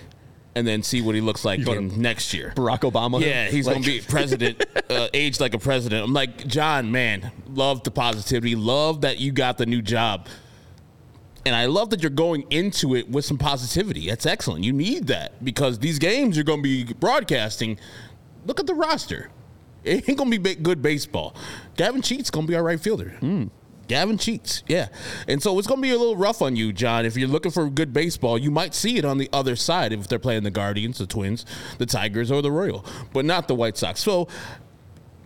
[0.54, 2.52] and then see what he looks like in next year.
[2.56, 3.20] Barack Obama.
[3.20, 6.02] Yeah, he's Like- going to be president, uh, aged like a president.
[6.04, 8.54] I'm like, John, man, love the positivity.
[8.54, 10.28] Love that you got the new job.
[11.44, 14.08] And I love that you're going into it with some positivity.
[14.08, 14.64] That's excellent.
[14.64, 17.78] You need that because these games you're going to be broadcasting.
[18.46, 19.28] Look at the roster.
[19.86, 21.34] It ain't going to be good baseball.
[21.76, 23.16] Gavin Sheets going to be our right fielder.
[23.88, 24.88] Gavin Sheets, yeah.
[25.28, 27.06] And so it's going to be a little rough on you, John.
[27.06, 30.08] If you're looking for good baseball, you might see it on the other side if
[30.08, 31.46] they're playing the Guardians, the Twins,
[31.78, 34.00] the Tigers, or the Royal, but not the White Sox.
[34.00, 34.26] So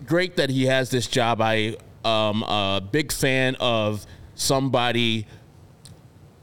[0.07, 1.41] great that he has this job.
[1.41, 5.27] I um a big fan of somebody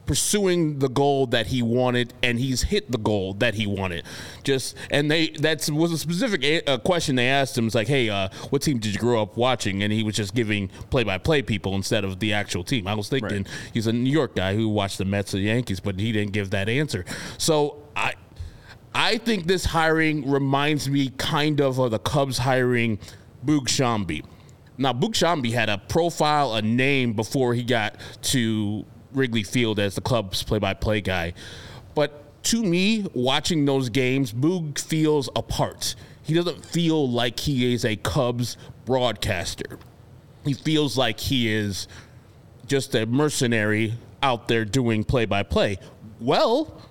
[0.08, 4.04] pursuing the goal that he wanted and he's hit the goal that he wanted.
[4.44, 7.68] Just and they that was a specific a- uh, question they asked him.
[7.68, 9.84] It's like hey uh, what team did you grow up watching?
[9.84, 12.88] And he was just giving play-by-play people instead of the actual team.
[12.88, 16.00] I was thinking he's a new york guy who watched the mets and yankees but
[16.00, 17.06] he didn't give that answer.
[17.38, 18.14] So i
[18.96, 22.98] I think this hiring reminds me kind of of the Cubs hiring
[23.46, 24.26] Boog Sciambi.
[24.78, 28.86] Now, Boog Sciambi had a profile, a name before he got to
[29.18, 31.34] Wrigley Field as the Cubs play-by-play guy.
[31.96, 35.96] But to me, watching those games, Boog feels apart.
[36.24, 39.80] He doesn't feel like he is a Cubs broadcaster.
[40.46, 41.88] He feels like he is
[42.68, 45.80] just a mercenary out there doing play-by-play.
[46.20, 46.82] Well,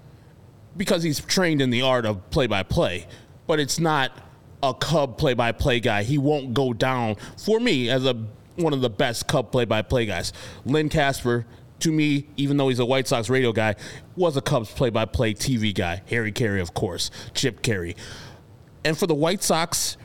[0.77, 3.07] because he's trained in the art of play by play,
[3.47, 4.13] but it's not
[4.63, 6.03] a Cub play by play guy.
[6.03, 8.17] He won't go down for me as a
[8.57, 10.33] one of the best Cub play by play guys.
[10.65, 11.47] Len Kasper,
[11.81, 13.75] to me, even though he's a White Sox radio guy,
[14.17, 16.03] was a Cubs play by play TV guy.
[16.09, 17.95] Harry Caray, of course, Chip Caray.
[18.85, 19.97] And for the White Sox,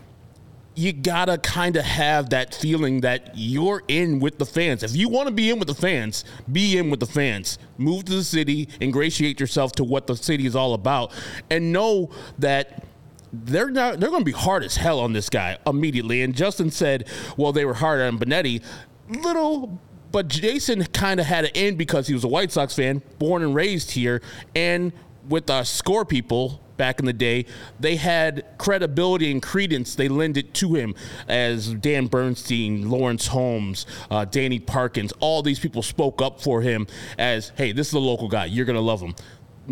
[0.76, 4.84] you gotta kind of have that feeling that you're in with the fans.
[4.84, 7.60] If you want to be in with the fans, be in with the fans.
[7.78, 11.12] Move to the city, ingratiate yourself to what the city is all about,
[11.50, 12.86] and know that
[13.34, 16.22] they're not they're to be hard as hell on this guy immediately.
[16.22, 17.08] And Justin said,
[17.38, 18.62] "Well, they were hard on Benetti."
[19.10, 19.78] Little
[20.12, 23.44] but Jason kind of had an in because he was a White Sox fan, born
[23.44, 24.22] and raised here,
[24.56, 24.92] and
[25.28, 27.46] with the score people back in the day,
[27.80, 29.94] they had credibility and credence.
[29.94, 30.96] They lend it to him
[31.28, 35.14] as Dan Bernstein, Lawrence Holmes, uh, Danny Parkins.
[35.20, 36.88] All these people spoke up for him
[37.20, 38.46] as, "Hey, this is a local guy.
[38.46, 39.14] You're gonna love him."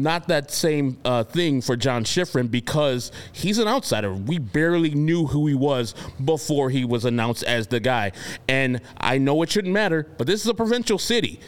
[0.01, 4.13] Not that same uh, thing for John Schriffen because he's an outsider.
[4.13, 8.13] We barely knew who he was before he was announced as the guy.
[8.47, 11.39] And I know it shouldn't matter, but this is a provincial city.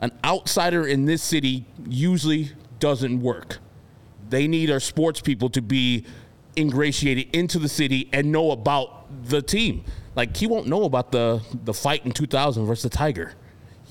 [0.00, 3.58] An outsider in this city usually doesn't work.
[4.28, 6.04] They need our sports people to be
[6.56, 9.84] ingratiated into the city and know about the team.
[10.14, 13.32] Like he won't know about the the fight in 2000 versus the Tiger.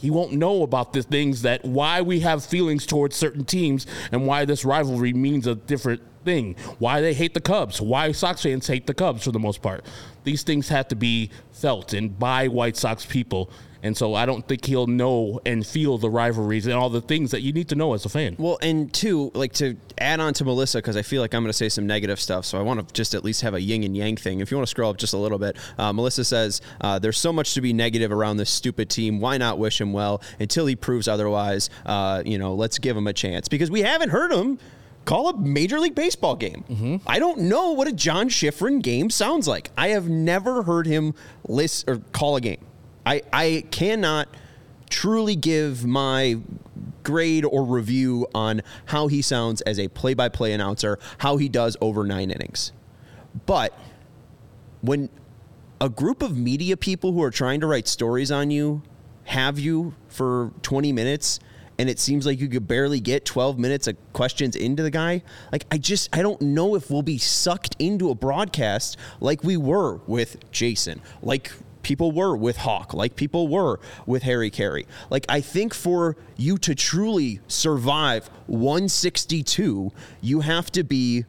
[0.03, 4.27] He won't know about the things that why we have feelings towards certain teams and
[4.27, 6.57] why this rivalry means a different thing.
[6.77, 7.79] Why they hate the Cubs.
[7.79, 9.85] Why Sox fans hate the Cubs for the most part.
[10.25, 13.49] These things have to be felt and by White Sox people.
[13.83, 17.31] And so I don't think he'll know and feel the rivalries and all the things
[17.31, 18.35] that you need to know as a fan.
[18.39, 21.49] Well, and two, like to add on to Melissa, because I feel like I'm going
[21.49, 22.45] to say some negative stuff.
[22.45, 24.39] So I want to just at least have a yin and yang thing.
[24.39, 27.17] If you want to scroll up just a little bit, uh, Melissa says, uh, There's
[27.17, 29.19] so much to be negative around this stupid team.
[29.19, 31.69] Why not wish him well until he proves otherwise?
[31.85, 34.59] Uh, you know, let's give him a chance because we haven't heard him.
[35.05, 37.01] Call a Major League Baseball game.
[37.05, 39.69] I don't know what a John Schriffen game sounds like.
[39.77, 41.13] I have never heard him
[41.45, 42.65] list or call a game.
[43.05, 44.27] I, I cannot
[44.89, 46.39] truly give my
[47.03, 52.05] grade or review on how he sounds as a play-by-play announcer, how he does over
[52.05, 52.71] nine innings.
[53.45, 53.77] But
[54.81, 55.09] when
[55.81, 58.81] a group of media people who are trying to write stories on you
[59.25, 61.39] have you for 20 minutes
[61.79, 65.21] and it seems like you could barely get 12 minutes of questions into the guy
[65.51, 69.57] like i just i don't know if we'll be sucked into a broadcast like we
[69.57, 71.51] were with jason like
[71.83, 76.57] people were with hawk like people were with harry caray like i think for you
[76.57, 79.91] to truly survive 162
[80.21, 81.25] you have to be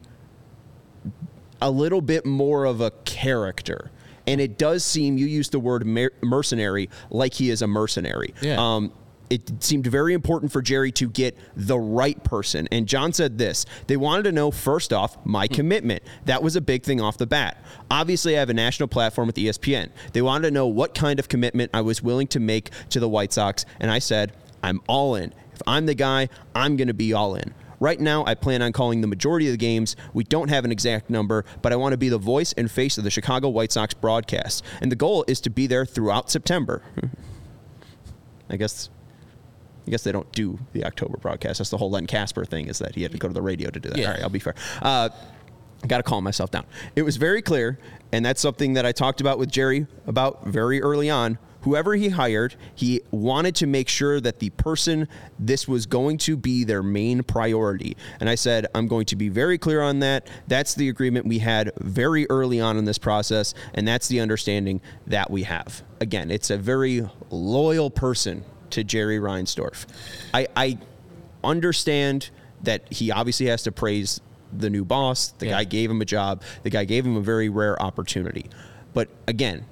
[1.61, 3.91] a little bit more of a character.
[4.27, 8.33] And it does seem you use the word mer- mercenary like he is a mercenary.
[8.41, 8.57] Yeah.
[8.59, 8.91] Um,
[9.29, 12.67] it seemed very important for Jerry to get the right person.
[12.71, 15.53] And John said this they wanted to know, first off, my hmm.
[15.53, 16.03] commitment.
[16.25, 17.63] That was a big thing off the bat.
[17.89, 19.89] Obviously, I have a national platform with ESPN.
[20.13, 23.09] They wanted to know what kind of commitment I was willing to make to the
[23.09, 23.65] White Sox.
[23.79, 24.33] And I said,
[24.63, 25.33] I'm all in.
[25.53, 27.53] If I'm the guy, I'm going to be all in.
[27.79, 29.95] Right now, I plan on calling the majority of the games.
[30.13, 32.97] We don't have an exact number, but I want to be the voice and face
[32.97, 34.63] of the Chicago White Sox broadcast.
[34.81, 36.81] And the goal is to be there throughout September.
[38.49, 38.89] I guess
[39.87, 41.59] I guess they don't do the October broadcast.
[41.59, 43.69] That's the whole Len Kasper thing is that he had to go to the radio
[43.69, 43.97] to do that.
[43.97, 44.07] Yeah.
[44.07, 44.55] All right, I'll be fair.
[44.81, 45.09] Uh,
[45.83, 46.65] I got to calm myself down.
[46.95, 47.77] It was very clear,
[48.11, 51.37] and that's something that I talked about with Jerry about very early on.
[51.61, 55.07] Whoever he hired, he wanted to make sure that the person
[55.39, 57.97] this was going to be their main priority.
[58.19, 60.27] And I said, I'm going to be very clear on that.
[60.47, 64.79] That's the agreement we had very early on in this process, and that's the understanding
[65.07, 65.83] that we have.
[65.99, 69.85] Again, it's a very loyal person to Jerry Reinsdorf.
[70.33, 70.77] I, I
[71.43, 72.29] understand
[72.63, 75.29] that he obviously has to praise the new boss.
[75.29, 76.41] The guy gave him a job.
[76.63, 78.49] The guy gave him a very rare opportunity.
[78.93, 79.65] But again,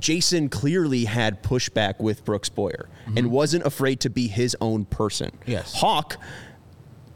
[0.00, 5.30] Jason clearly had pushback with Brooks Boyer and wasn't afraid to be his own person.
[5.46, 5.74] Yes.
[5.74, 6.16] Hawk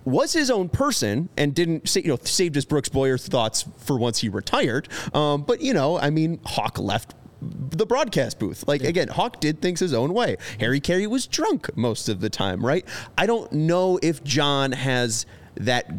[0.05, 3.97] was his own person and didn't say, you know, saved his Brooks Boyer thoughts for
[3.99, 4.89] once he retired.
[5.15, 8.67] Um, but, you know, I mean, Hawk left the broadcast booth.
[8.69, 10.37] Like, again, Hawk did things his own way.
[10.61, 12.87] Harry Caray was drunk most of the time, right?
[13.19, 15.27] I don't know if John has
[15.57, 15.91] that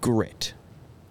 [0.00, 0.54] grit.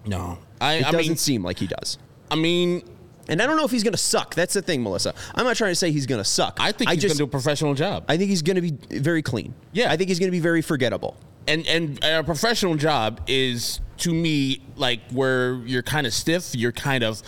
[0.06, 0.40] No.
[0.60, 1.98] I, It I doesn't mean, seem like he does.
[2.30, 2.84] I mean,
[3.28, 4.36] and I don't know if he's going to suck.
[4.36, 5.14] That's the thing, Melissa.
[5.36, 6.58] I'm not trying to say he's going to suck.
[6.60, 8.06] I think he's going to do a professional job.
[8.08, 9.54] I think he's going to be very clean.
[9.74, 9.92] Yeah.
[9.92, 11.18] I think he's going to be very forgettable.
[11.48, 16.72] and and a professional job is to me like where you're kind of stiff you're
[16.72, 17.22] kind of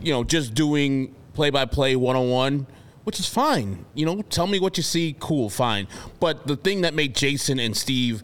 [0.00, 2.66] you know just doing play by play one on one
[3.04, 3.86] which is fine.
[3.94, 5.88] You know tell me what you see cool fine.
[6.20, 8.22] But the thing that made Jason and Steve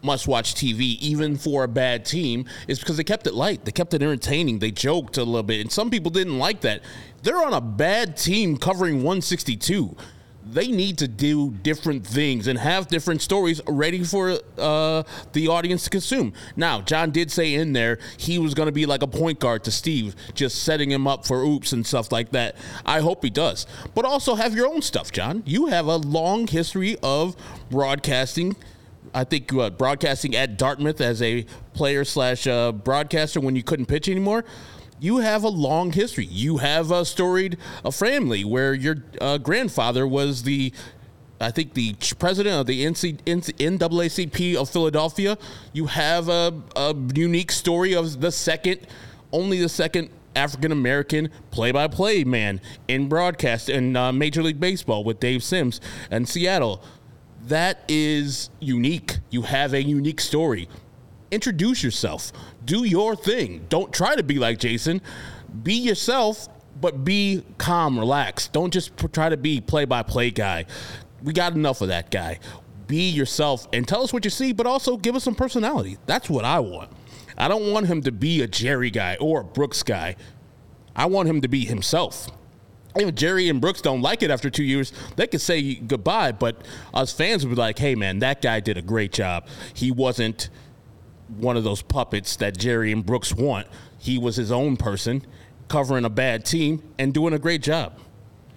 [0.00, 3.64] must watch TV even for a bad team is because they kept it light.
[3.64, 4.60] They kept it entertaining.
[4.60, 6.82] They joked a little bit and some people didn't like that.
[7.24, 9.96] They're on a bad team covering 162
[10.48, 15.84] they need to do different things and have different stories ready for uh, the audience
[15.84, 16.32] to consume.
[16.54, 19.64] Now, John did say in there he was going to be like a point guard
[19.64, 22.56] to Steve, just setting him up for oops and stuff like that.
[22.84, 23.66] I hope he does.
[23.94, 25.42] But also have your own stuff, John.
[25.46, 27.36] You have a long history of
[27.70, 28.56] broadcasting.
[29.12, 33.86] I think uh, broadcasting at Dartmouth as a player slash uh, broadcaster when you couldn't
[33.86, 34.44] pitch anymore
[34.98, 36.26] you have a long history.
[36.26, 40.72] You have a storied a family where your uh, grandfather was the,
[41.40, 45.36] I think, the president of the NC, NC, NAACP of Philadelphia.
[45.72, 48.86] You have a, a unique story of the second,
[49.32, 54.60] only the second African American play by play man in broadcast in uh, Major League
[54.60, 55.80] Baseball with Dave Sims
[56.10, 56.82] and Seattle.
[57.44, 59.18] That is unique.
[59.30, 60.68] You have a unique story
[61.30, 62.32] introduce yourself.
[62.66, 63.64] Do your thing.
[63.68, 65.00] Don't try to be like Jason.
[65.62, 66.48] Be yourself,
[66.80, 68.52] but be calm, relaxed.
[68.52, 70.66] Don't just try to be play by play guy.
[71.22, 72.40] We got enough of that guy.
[72.86, 75.96] Be yourself and tell us what you see, but also give us some personality.
[76.06, 76.90] That's what I want.
[77.38, 80.16] I don't want him to be a Jerry guy or a Brooks guy.
[80.94, 82.28] I want him to be himself.
[82.94, 86.62] If Jerry and Brooks don't like it after two years, they could say goodbye, but
[86.94, 89.46] us fans would be like, hey, man, that guy did a great job.
[89.74, 90.48] He wasn't
[91.28, 93.66] one of those puppets that Jerry and Brooks want.
[93.98, 95.22] He was his own person,
[95.68, 97.98] covering a bad team and doing a great job.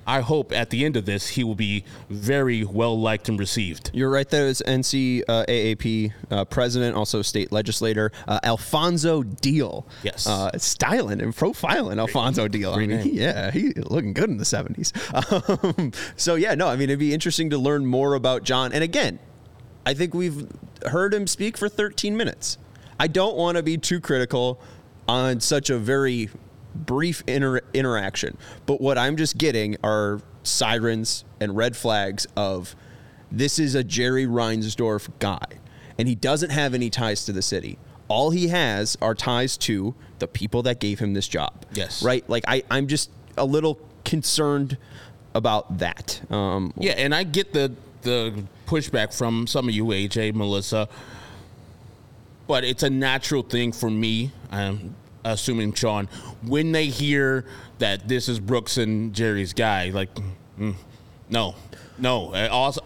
[0.10, 3.92] I hope at the end of this he will be very well liked and received.
[3.94, 4.28] You're right.
[4.28, 9.86] There is NCAAP uh, president, also state legislator, uh, Alphonso Deal.
[10.02, 10.26] Yes.
[10.26, 12.74] Uh, styling and profiling Alphonso Deal.
[12.74, 14.90] I mean, he, yeah, he looking good in the 70s.
[15.78, 18.74] Um, so, yeah, no, I mean, it'd be interesting to learn more about John.
[18.74, 19.20] And again,
[19.86, 20.48] I think we've
[20.88, 22.58] heard him speak for 13 minutes.
[23.00, 24.60] I don't want to be too critical
[25.08, 26.30] on such a very
[26.76, 28.38] brief inter- interaction.
[28.66, 32.76] But what I'm just getting are sirens and red flags of
[33.32, 35.46] this is a Jerry Reinsdorf guy,
[35.98, 37.78] and he doesn't have any ties to the city.
[38.08, 41.66] All he has are ties to the people that gave him this job.
[41.74, 42.02] Yes.
[42.02, 42.28] Right?
[42.28, 44.78] Like, I, I'm just a little concerned
[45.36, 46.20] about that.
[46.32, 50.88] Um, Yeah, and I get the the pushback from some of you, AJ, Melissa,
[52.50, 54.32] but it's a natural thing for me.
[54.52, 56.08] I'm assuming Sean
[56.42, 57.46] when they hear
[57.78, 60.10] that this is Brooks and Jerry's guy, like,
[60.60, 60.74] mm,
[61.30, 61.56] no.
[62.00, 62.34] No,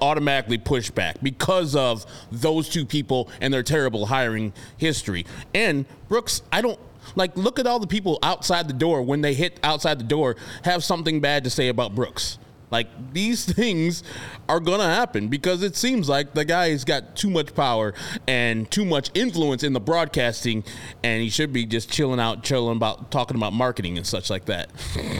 [0.01, 5.26] automatically push back because of those two people and their terrible hiring history.
[5.53, 6.80] And Brooks, I don't
[7.16, 10.36] like look at all the people outside the door when they hit outside the door
[10.64, 12.39] have something bad to say about Brooks.
[12.74, 14.03] Like these things
[14.49, 17.93] are gonna happen because it seems like the guy's got too much power
[18.28, 20.63] and too much influence in the broadcasting,
[21.03, 24.45] and he should be just chilling out, chilling about talking about marketing and such like
[24.45, 24.71] that.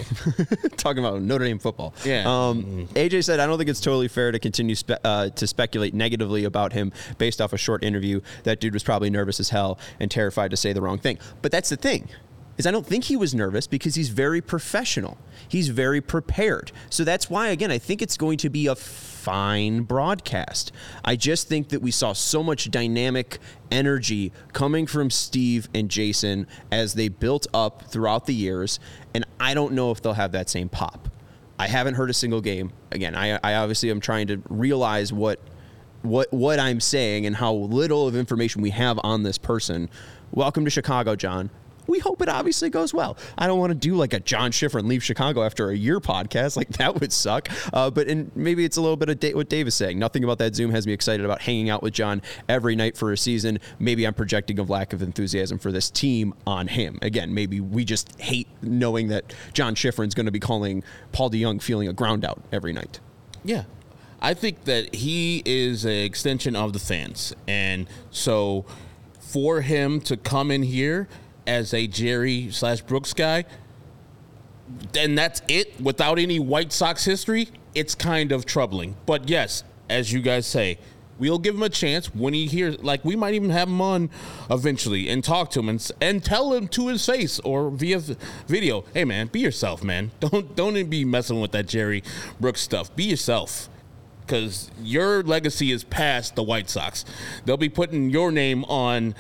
[0.78, 1.94] talking about Notre Dame football.
[2.04, 2.24] Yeah.
[2.26, 5.94] Um, AJ said, I don't think it's totally fair to continue spe- uh, to speculate
[5.94, 8.20] negatively about him based off a short interview.
[8.44, 11.20] That dude was probably nervous as hell and terrified to say the wrong thing.
[11.44, 12.10] But that's the thing.
[12.58, 15.18] Is I don't think he was nervous because he's very professional.
[15.48, 16.72] He's very prepared.
[16.90, 20.72] So that's why, again, I think it's going to be a fine broadcast.
[21.04, 23.40] I just think that we saw so much dynamic
[23.72, 28.80] energy coming from Steve and Jason as they built up throughout the years.
[29.16, 31.10] And I don't know if they'll have that same pop.
[31.58, 32.72] I haven't heard a single game.
[32.92, 35.40] Again, I, I obviously am trying to realize what
[36.02, 39.90] what what I'm saying and how little of information we have on this person.
[40.32, 41.50] Welcome to Chicago, John.
[41.88, 43.18] We hope it obviously goes well.
[43.38, 46.00] I don't want to do like a John Schriffen and leave Chicago after a year
[46.00, 46.54] podcast.
[46.64, 47.50] Like that would suck.
[47.74, 49.98] Uh, but and maybe it's a little bit of da- what Dave is saying.
[50.00, 53.12] Nothing about that Zoom has me excited about hanging out with John every night for
[53.12, 53.60] a season.
[53.80, 57.00] Maybe I'm projecting a lack of enthusiasm for this team on him.
[57.02, 61.30] Again, maybe we just hate knowing that John Schriffen is going to be calling Paul
[61.32, 63.00] DeJong feeling a ground out every night.
[63.44, 63.64] Yeah.
[64.22, 67.36] I think that he is an extension of the fans.
[67.46, 68.64] And so
[69.20, 71.10] for him to come in here
[71.46, 73.46] as a Jerry slash Brooks guy,
[74.92, 78.96] then that's it without any White Sox history, it's kind of troubling.
[79.06, 80.78] But yes, as you guys say,
[81.20, 84.10] we'll give him a chance when he hears like we might even have him on
[84.50, 88.00] eventually and talk to him and, and tell him to his face or via
[88.48, 90.12] video hey man be yourself man.
[90.20, 92.04] Don't don't be messing with that jerry
[92.40, 92.96] brooks stuff.
[92.96, 93.70] Be yourself.
[94.22, 97.04] Because your legacy is past the white sox.
[97.44, 99.16] They'll be putting your name on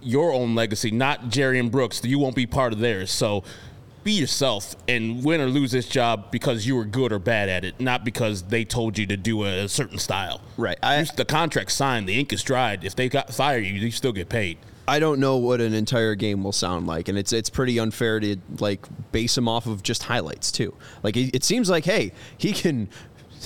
[0.00, 3.42] your own legacy not jerry and brooks you won't be part of theirs so
[4.08, 7.62] be yourself and win or lose this job because you were good or bad at
[7.62, 10.40] it, not because they told you to do a, a certain style.
[10.56, 10.78] Right.
[10.82, 12.84] I, the contract signed, the ink is dried.
[12.84, 14.56] If they got fire you, you still get paid.
[14.88, 18.18] I don't know what an entire game will sound like, and it's it's pretty unfair
[18.20, 20.74] to like base him off of just highlights too.
[21.02, 22.88] Like it, it seems like, hey, he can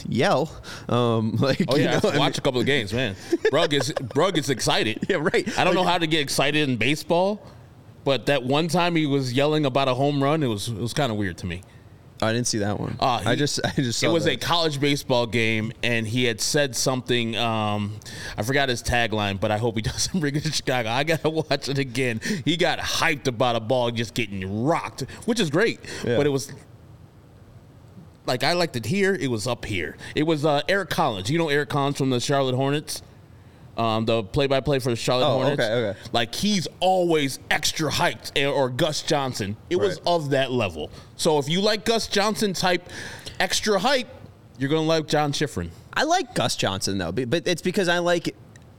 [0.09, 0.51] yell.
[0.89, 3.17] Um, like oh yeah, you know, watch a couple of games, man.
[3.51, 5.07] Brug is Brug is excited.
[5.09, 5.47] Yeah, right.
[5.59, 7.47] I don't like, know how to get excited in baseball.
[8.05, 10.93] But that one time he was yelling about a home run, it was it was
[10.93, 11.63] kind of weird to me.
[12.23, 12.97] I didn't see that one.
[13.01, 14.35] Uh, he, I just I just it was that.
[14.35, 17.37] a college baseball game, and he had said something.
[17.37, 17.99] Um,
[18.37, 20.89] I forgot his tagline, but I hope he doesn't bring it to Chicago.
[20.89, 22.21] I gotta watch it again.
[22.45, 25.81] He got hyped about a ball just getting rocked, which is great.
[26.05, 26.17] Yeah.
[26.17, 26.53] But it was
[28.27, 29.15] like I liked it here.
[29.15, 29.97] It was up here.
[30.15, 31.31] It was uh, Eric Collins.
[31.31, 33.03] You know Eric Collins from the Charlotte Hornets
[33.77, 35.63] um, the play-by-play for the Charlotte oh, Hornets.
[35.63, 35.99] Okay, okay.
[36.13, 39.57] Like he's always extra hyped, eh, or Gus Johnson.
[39.71, 39.87] It right.
[39.87, 40.91] was of that level.
[41.17, 42.89] So if you like Gus Johnson type
[43.41, 44.09] extra hype,
[44.59, 45.71] you're gonna like John Schriffen.
[45.95, 48.35] I like Gus Johnson though, but it's because I like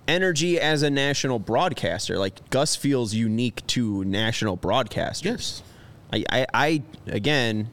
[0.07, 2.17] energy as a national broadcaster.
[2.17, 5.23] Like Gus feels unique to national broadcasters.
[5.23, 5.63] Yes.
[6.11, 7.69] I, I, I again,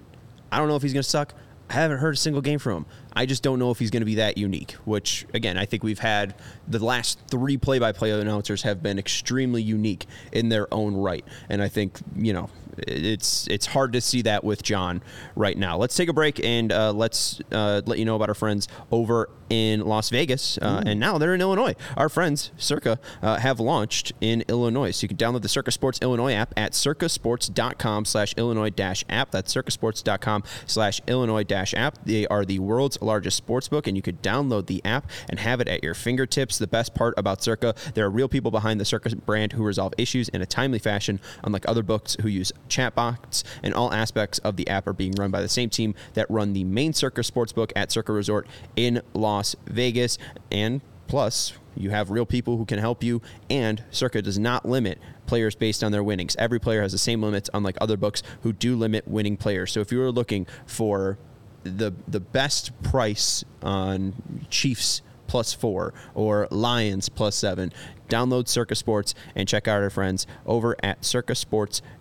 [0.51, 1.35] I don't know if he's gonna suck.
[1.71, 2.87] I haven't heard a single game from him.
[3.13, 5.85] I just don't know if he's going to be that unique, which, again, I think
[5.85, 6.35] we've had
[6.67, 11.25] the last three play by play announcers have been extremely unique in their own right.
[11.49, 15.01] And I think, you know, it's it's hard to see that with John
[15.37, 15.77] right now.
[15.77, 19.29] Let's take a break and uh, let's uh, let you know about our friends over
[19.51, 21.75] in Las Vegas, uh, and now they're in Illinois.
[21.97, 25.99] Our friends Circa uh, have launched in Illinois, so you can download the Circa Sports
[26.01, 29.33] Illinois app at circasports.com/slash Illinois dash app.
[29.33, 31.99] That's circasports.com/slash Illinois dash app.
[32.05, 35.61] They are the world's largest sports book, and you could download the app and have
[35.61, 36.59] it at your fingertips.
[36.59, 39.93] The best part about Circa, there are real people behind the Circa brand who resolve
[39.99, 44.57] issues in a timely fashion, unlike other books who use chatbots, and all aspects of
[44.57, 47.73] the app are being run by the same team that run the main Circa Sportsbook
[47.75, 48.47] at Circa Resort
[48.77, 50.19] in Las Vegas.
[50.51, 50.81] And
[51.11, 53.21] Plus, you have real people who can help you,
[53.51, 56.37] and Circa does not limit players based on their winnings.
[56.39, 59.73] Every player has the same limits, unlike other books who do limit winning players.
[59.73, 61.19] So if you are looking for
[61.65, 64.15] the the best price on
[64.51, 67.73] Chiefs plus four or Lions plus seven,
[68.09, 72.00] download Circa Sports and check out our friends over at circasports.com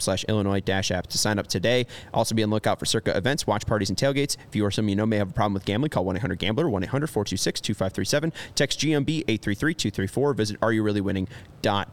[0.00, 1.86] slash Illinois dash app to sign up today.
[2.14, 4.36] Also be on the lookout for Circa events, watch parties, and tailgates.
[4.48, 8.32] If you or someone you know may have a problem with gambling, call 1-800-GAMBLER, 1-800-426-2537,
[8.54, 11.90] text GMB 833-234, visit areyoureallywinning.com.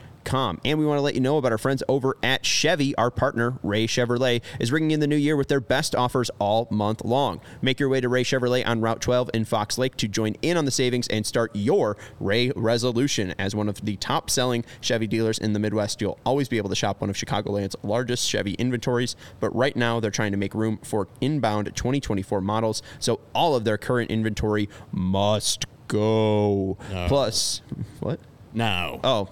[0.66, 2.94] And we want to let you know about our friends over at Chevy.
[2.98, 6.68] Our partner, Ray Chevrolet, is ringing in the new year with their best offers all
[6.70, 7.40] month long.
[7.62, 10.58] Make your way to Ray Chevrolet on Route 12 in Fox Lake to join in
[10.58, 13.36] on the savings and start your Ray resolution.
[13.40, 16.70] As one of the top selling Chevy dealers in the Midwest, you'll always be able
[16.70, 17.16] to shop one of
[17.48, 19.16] Chicagoland's largest Chevy inventories.
[19.40, 23.64] But right now, they're trying to make room for inbound 2024 models, so all of
[23.64, 26.78] their current inventory must go.
[26.92, 27.08] No.
[27.08, 27.62] Plus,
[28.00, 28.20] what?
[28.54, 29.00] No.
[29.04, 29.30] Oh,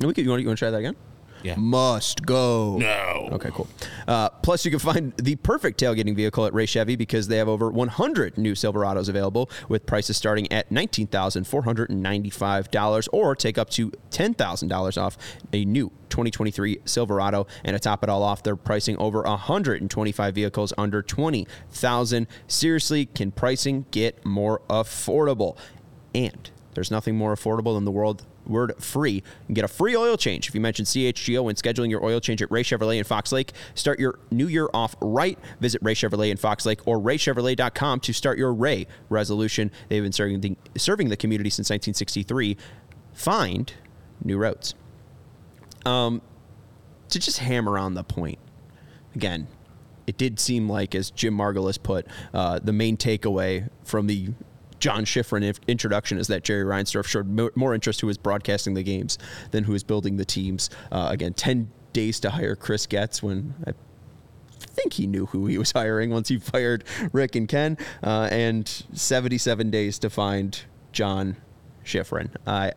[0.00, 0.96] we could, you want you want to try that again?
[1.42, 1.56] Yeah.
[1.56, 2.78] Must go.
[2.78, 3.28] No.
[3.32, 3.68] Okay, cool.
[4.06, 7.48] Uh, plus, you can find the perfect tailgating vehicle at Ray Chevy because they have
[7.48, 15.00] over 100 new Silverados available with prices starting at $19,495 or take up to $10,000
[15.00, 15.18] off
[15.52, 17.46] a new 2023 Silverado.
[17.64, 22.26] And to top it all off, they're pricing over 125 vehicles under 20,000.
[22.46, 25.56] Seriously, can pricing get more affordable?
[26.14, 29.22] And there's nothing more affordable in the world word free.
[29.46, 32.42] Can get a free oil change if you mention CHGO when scheduling your oil change
[32.42, 33.52] at Ray Chevrolet in Fox Lake.
[33.74, 35.38] Start your new year off right.
[35.60, 39.70] Visit Ray Chevrolet in Fox Lake or raychevrolet.com to start your Ray resolution.
[39.88, 42.56] They've been serving the, serving the community since 1963.
[43.12, 43.72] Find
[44.24, 44.74] new roads.
[45.84, 46.22] Um,
[47.08, 48.38] to just hammer on the point
[49.14, 49.48] again,
[50.06, 54.30] it did seem like, as Jim Margalus put, uh, the main takeaway from the
[54.82, 59.16] John Schriffen introduction is that Jerry Reinsdorf showed more interest who was broadcasting the games
[59.52, 60.70] than who was building the teams.
[60.90, 63.74] Uh, again, 10 days to hire Chris Getz when I
[64.58, 68.68] think he knew who he was hiring once he fired Rick and Ken, uh, and
[68.92, 70.60] 77 days to find
[70.90, 71.36] John
[71.84, 72.30] Schriffen.
[72.44, 72.72] I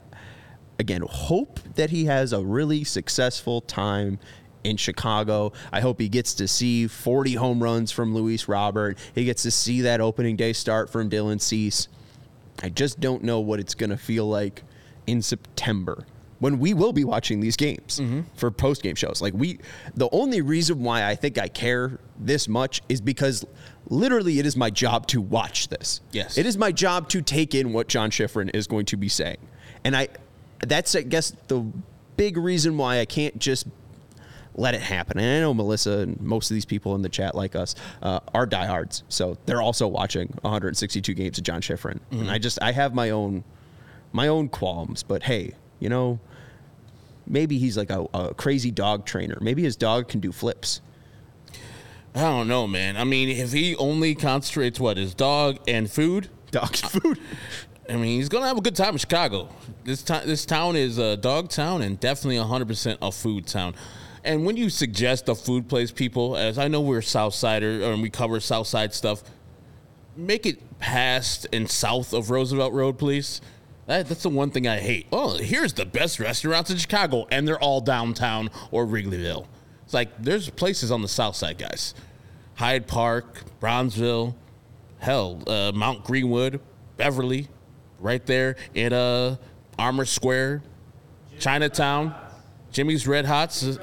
[0.78, 4.20] again hope that he has a really successful time
[4.64, 5.53] in Chicago.
[5.72, 8.97] I hope he gets to see 40 home runs from Luis Robert.
[9.16, 11.88] He gets to see that opening day start from Dylan Cease.
[12.64, 14.64] I just don't know what it's going to feel like
[15.08, 16.06] in September
[16.39, 18.22] when we will be watching these games mm-hmm.
[18.36, 19.22] for post game shows.
[19.22, 19.60] Like we,
[19.95, 23.45] the only reason why I think I care this much is because
[23.89, 26.01] literally it is my job to watch this.
[26.12, 26.38] Yes.
[26.38, 29.38] it is my job to take in what John Schriffen is going to be saying,
[29.84, 30.10] and I,
[30.60, 31.66] that's I guess the
[32.18, 33.68] big reason why I can't just
[34.58, 35.20] let it happen.
[35.20, 38.20] And I know Melissa and most of these people in the chat like us uh,
[38.34, 41.99] are diehards, so they're also watching 162 games of John Schriffen.
[42.12, 43.43] And I just I have my own
[44.12, 46.20] my own qualms, but hey, you know,
[47.28, 49.38] maybe he's like a, a crazy dog trainer.
[49.41, 50.82] Maybe his dog can do flips.
[52.16, 52.95] I don't know, man.
[52.95, 57.20] I mean, if he only concentrates what his dog and food, dog food.
[57.89, 59.49] I mean, he's gonna have a good time in Chicago.
[59.84, 63.76] This town, this town is a dog town and definitely hundred percent a food town.
[64.26, 68.10] And when you suggest a food place, people, as I know we're Southsider and we
[68.10, 69.24] cover Southside stuff,
[70.18, 73.40] make it past and south of Roosevelt Road, please.
[73.86, 75.06] That, that's the one thing I hate.
[75.12, 79.46] Oh, here's the best restaurants in Chicago, and they're all downtown or Wrigleyville.
[79.84, 81.94] It's like there's places on the south side, guys.
[82.56, 84.34] Hyde Park, Bronzeville,
[84.98, 86.60] hell, uh, Mount Greenwood,
[86.98, 87.48] Beverly,
[88.00, 89.36] right there in uh,
[89.78, 90.64] Armour Square,
[91.38, 92.16] Chinatown,
[92.72, 93.78] Jimmy's Red Hots.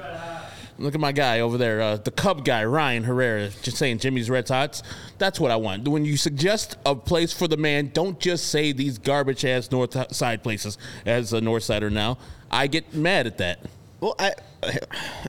[0.79, 4.29] Look at my guy over there, uh, the Cub guy, Ryan Herrera, just saying Jimmy's
[4.29, 4.81] Red Hots.
[5.17, 5.87] That's what I want.
[5.87, 10.13] When you suggest a place for the man, don't just say these garbage ass North
[10.13, 12.17] Side places as a North Sider now.
[12.49, 13.59] I get mad at that.
[13.99, 14.33] Well, I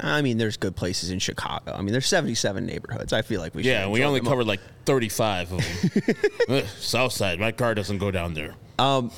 [0.03, 1.73] I mean, there's good places in Chicago.
[1.73, 3.13] I mean, there's 77 neighborhoods.
[3.13, 3.71] I feel like we should.
[3.71, 6.15] Yeah, we only covered like 35 of them.
[6.49, 8.55] Ugh, South Side, my car doesn't go down there.
[8.79, 9.11] Um,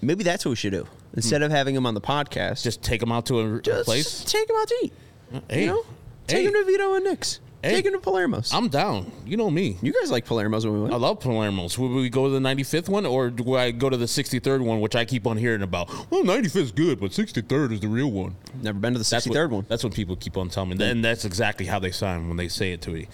[0.00, 0.86] maybe that's what we should do.
[1.14, 3.86] Instead of having him on the podcast, just take him out to a, a just
[3.86, 4.24] place.
[4.24, 4.92] take him out to eat.
[5.48, 5.84] Hey, you know,
[6.26, 6.46] take hey.
[6.46, 7.40] him to Vito and Nick's.
[7.62, 7.76] Hey.
[7.76, 8.52] Take him to Palermo's.
[8.52, 9.10] I'm down.
[9.24, 9.76] You know me.
[9.82, 10.94] You guys like Palermo's when we went?
[10.94, 11.76] I love Palermo's.
[11.76, 14.80] Would we go to the 95th one or do I go to the 63rd one,
[14.80, 15.88] which I keep on hearing about?
[16.10, 18.36] Well, 95th is good, but 63rd is the real one.
[18.62, 19.66] Never been to the That's 63rd what, one.
[19.68, 20.90] That's what people keep on telling me.
[20.90, 23.08] And that's exactly how they sound when they say it to me.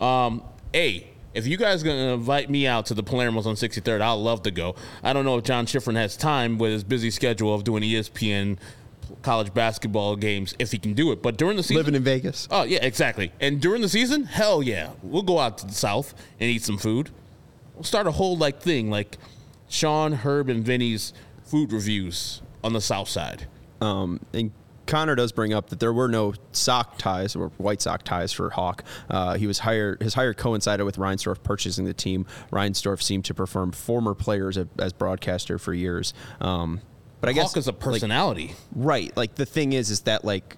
[0.00, 0.42] Um,
[0.72, 4.02] hey, if you guys are going to invite me out to the Palermo's on 63rd,
[4.02, 4.74] I'll love to go.
[5.02, 8.58] I don't know if John Schriffen has time with his busy schedule of doing ESPN
[9.24, 11.22] college basketball games if he can do it.
[11.22, 12.46] But during the season, Living in Vegas.
[12.50, 13.32] Oh yeah, exactly.
[13.40, 16.78] And during the season, hell yeah, we'll go out to the south and eat some
[16.78, 17.10] food.
[17.74, 19.18] We'll start a whole like thing like
[19.68, 21.12] Sean, Herb, and Vinny's
[21.42, 23.46] food reviews on the South Side.
[23.80, 24.52] Um, and
[24.86, 28.50] Connor does bring up that there were no sock ties or white sock ties for
[28.50, 28.84] Hawk.
[29.08, 30.02] Uh, he was hired.
[30.02, 32.26] His hire coincided with Reinsdorf purchasing the team.
[32.52, 36.12] Reinsdorf seemed to prefer former players as, as broadcaster for years.
[36.40, 36.80] Um,
[37.24, 39.16] but I guess Hawk is a personality, like, right?
[39.16, 40.56] Like the thing is, is that like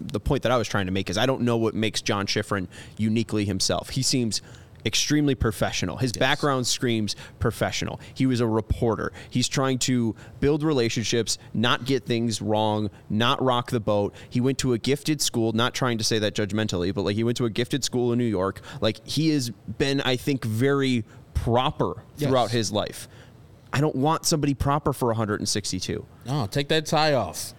[0.00, 2.26] the point that I was trying to make is I don't know what makes John
[2.26, 3.90] Schriffen uniquely himself.
[3.90, 4.42] He seems
[4.86, 5.96] extremely professional.
[5.96, 6.20] His yes.
[6.20, 8.00] background screams professional.
[8.12, 9.12] He was a reporter.
[9.30, 14.14] He's trying to build relationships, not get things wrong, not rock the boat.
[14.28, 17.24] He went to a gifted school, not trying to say that judgmentally, but like he
[17.24, 18.60] went to a gifted school in New York.
[18.80, 22.52] Like he has been, I think, very proper throughout yes.
[22.52, 23.08] his life.
[23.74, 26.06] I don't want somebody proper for 162.
[26.26, 27.54] No, take that tie off.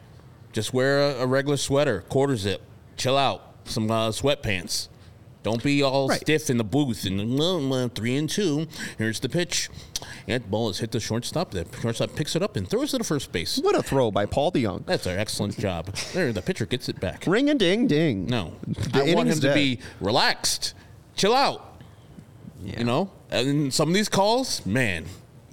[0.53, 2.61] Just wear a, a regular sweater, quarter zip.
[2.95, 3.41] Chill out.
[3.65, 4.87] Some uh, sweatpants.
[5.43, 6.21] Don't be all right.
[6.21, 8.65] stiff in the booth and three and two.
[8.97, 9.69] Here's the pitch.
[10.27, 11.51] And the ball has hit the shortstop.
[11.51, 13.59] The shortstop picks it up and throws it to first base.
[13.59, 14.85] What a throw by Paul DeJong.
[14.85, 15.93] That's an excellent job.
[16.13, 17.25] There, the pitcher gets it back.
[17.27, 18.25] Ring a ding ding.
[18.25, 20.73] No, the I want him to be relaxed,
[21.15, 21.79] chill out.
[22.63, 22.79] Yeah.
[22.79, 25.05] You know, and some of these calls, man,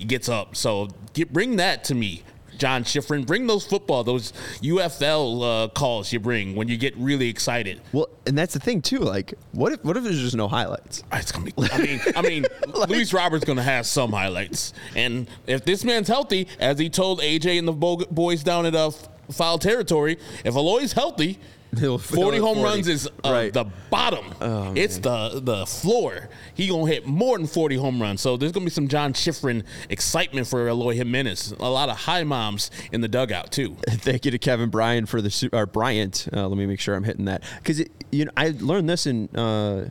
[0.09, 0.57] gets up.
[0.57, 2.22] So get, bring that to me.
[2.62, 3.26] John Schriffen.
[3.26, 7.80] Bring those football, those UFL uh, calls you bring when you get really excited.
[7.92, 9.00] Well, and that's the thing too.
[9.00, 11.03] Like, what if what if there's just no highlights?
[11.12, 11.53] It's gonna be.
[11.59, 12.44] I mean, I mean,
[12.74, 17.20] like, Luis Roberts gonna have some highlights, and if this man's healthy, as he told
[17.20, 18.92] AJ and the boys down at uh,
[19.31, 21.39] foul territory, if Eloy's healthy,
[21.79, 22.61] 40 home 40.
[22.61, 23.53] runs is uh, right.
[23.53, 24.27] the bottom.
[24.43, 26.29] Oh, it's the the floor.
[26.53, 28.20] He gonna hit more than 40 home runs.
[28.20, 31.53] So there's gonna be some John Schriffen excitement for Eloy Jimenez.
[31.53, 33.77] A lot of high moms in the dugout too.
[33.89, 36.29] Thank you to Kevin Bryan for the or Bryant.
[36.31, 39.35] Uh, let me make sure I'm hitting that because you know I learned this in
[39.35, 39.89] uh,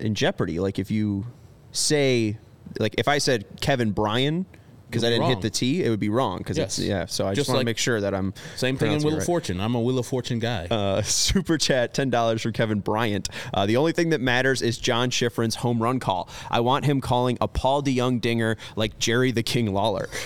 [0.00, 0.58] in Jeopardy.
[0.58, 1.26] Like if you
[1.70, 2.38] say
[2.80, 4.46] like if I said Kevin Bryan
[4.88, 5.30] because I didn't wrong.
[5.30, 6.38] hit the T, it would be wrong.
[6.38, 6.78] Because yes.
[6.78, 7.06] it's yeah.
[7.06, 9.12] So I just, just want to like make sure that I'm same thing in Wheel
[9.14, 9.18] right.
[9.18, 9.60] of Fortune.
[9.60, 10.66] I'm a Wheel of Fortune guy.
[10.70, 13.28] Uh, super chat, ten dollars from Kevin Bryant.
[13.52, 16.28] Uh, the only thing that matters is John Schriffen's home run call.
[16.50, 20.08] I want him calling a Paul DeJong dinger like Jerry the King Lawler.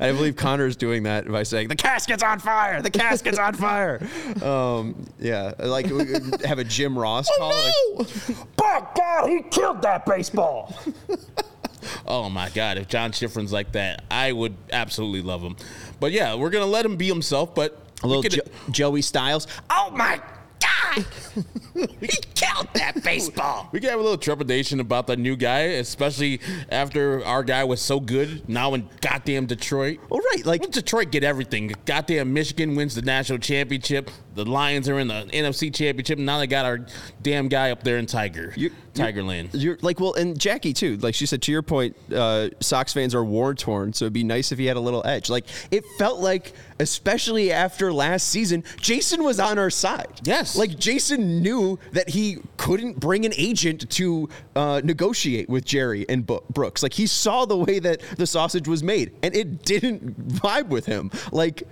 [0.00, 2.82] I believe Connor is doing that by saying the casket's on fire.
[2.82, 4.06] The casket's on fire.
[4.42, 5.86] Um, yeah, like
[6.42, 7.50] have a Jim Ross oh, call.
[7.50, 8.34] No!
[8.34, 10.76] Like, By God, he killed that baseball.
[12.06, 12.78] Oh my God!
[12.78, 15.56] If John Schriffen's like that, I would absolutely love him.
[16.00, 17.54] But yeah, we're gonna let him be himself.
[17.54, 19.46] But a little jo- Joey Styles.
[19.70, 20.20] Oh my
[20.60, 21.04] God!
[22.00, 23.68] he killed that baseball.
[23.72, 27.80] We can have a little trepidation about the new guy, especially after our guy was
[27.80, 28.48] so good.
[28.48, 29.98] Now in goddamn Detroit.
[30.10, 31.74] All right, like Detroit get everything.
[31.84, 34.10] Goddamn Michigan wins the national championship.
[34.36, 36.18] The Lions are in the NFC championship.
[36.18, 36.84] Now they got our
[37.22, 38.52] damn guy up there in Tiger.
[38.54, 39.48] You, Tigerland.
[39.54, 40.98] You're, you're, like, well, and Jackie too.
[40.98, 44.24] Like she said, to your point, uh, Sox fans are war torn, so it'd be
[44.24, 45.30] nice if he had a little edge.
[45.30, 50.20] Like it felt like, especially after last season, Jason was on our side.
[50.24, 50.54] Yes.
[50.54, 56.26] Like Jason knew that he couldn't bring an agent to uh, negotiate with Jerry and
[56.26, 56.82] Brooks.
[56.82, 60.84] Like he saw the way that the sausage was made, and it didn't vibe with
[60.84, 61.10] him.
[61.32, 61.62] Like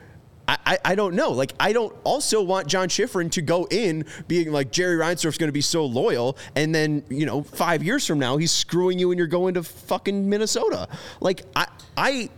[0.47, 1.31] I, I don't know.
[1.31, 5.49] Like, I don't also want John Schriffen to go in being like Jerry Reinsdorf's going
[5.49, 9.11] to be so loyal, and then you know five years from now he's screwing you
[9.11, 10.89] and you're going to fucking Minnesota.
[11.21, 11.67] Like, I
[11.97, 12.31] I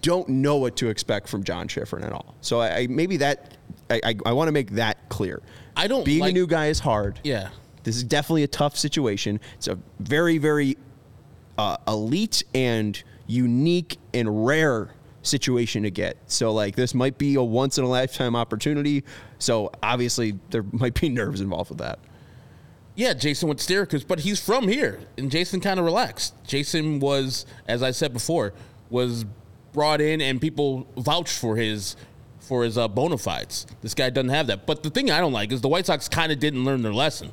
[0.00, 2.34] don't know what to expect from John Schriffen at all.
[2.40, 3.56] So I, I maybe that
[3.90, 5.42] I I, I want to make that clear.
[5.76, 7.20] I don't being like, a new guy is hard.
[7.22, 7.50] Yeah,
[7.84, 9.40] this is definitely a tough situation.
[9.56, 10.78] It's a very very
[11.58, 16.16] uh, elite and unique and rare situation to get.
[16.26, 19.04] So like this might be a once in a lifetime opportunity.
[19.38, 21.98] So obviously there might be nerves involved with that.
[22.94, 26.34] Yeah, Jason went Syracuse, but he's from here, and Jason kind of relaxed.
[26.44, 28.54] Jason was, as I said before,
[28.90, 29.24] was
[29.72, 31.94] brought in, and people vouched for his
[32.40, 33.66] for his uh, bona fides.
[33.82, 34.66] This guy doesn't have that.
[34.66, 36.92] But the thing I don't like is the White Sox kind of didn't learn their
[36.92, 37.32] lesson.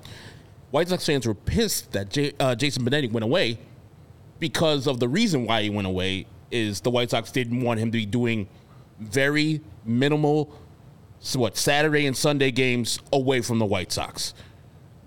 [0.70, 3.58] White Sox fans were pissed that J- uh, Jason Benetti went away
[4.40, 7.92] because of the reason why he went away is the White Sox didn't want him
[7.92, 8.48] to be doing
[9.00, 10.54] very minimal,
[11.20, 14.34] so what Saturday and Sunday games away from the White Sox.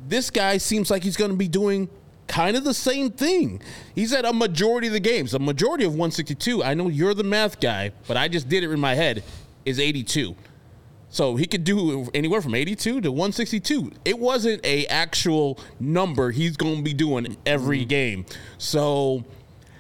[0.07, 1.89] This guy seems like he's going to be doing
[2.29, 3.61] kind of the same thing.
[3.95, 5.35] He's at a majority of the games.
[5.35, 6.63] A majority of 162.
[6.63, 9.25] I know you're the math guy, but I just did it in my head.
[9.65, 10.35] Is 82.
[11.11, 13.93] So he could do anywhere from 82 to 162.
[14.05, 17.89] It wasn't a actual number he's going to be doing every mm-hmm.
[17.89, 18.27] game.
[18.59, 19.25] So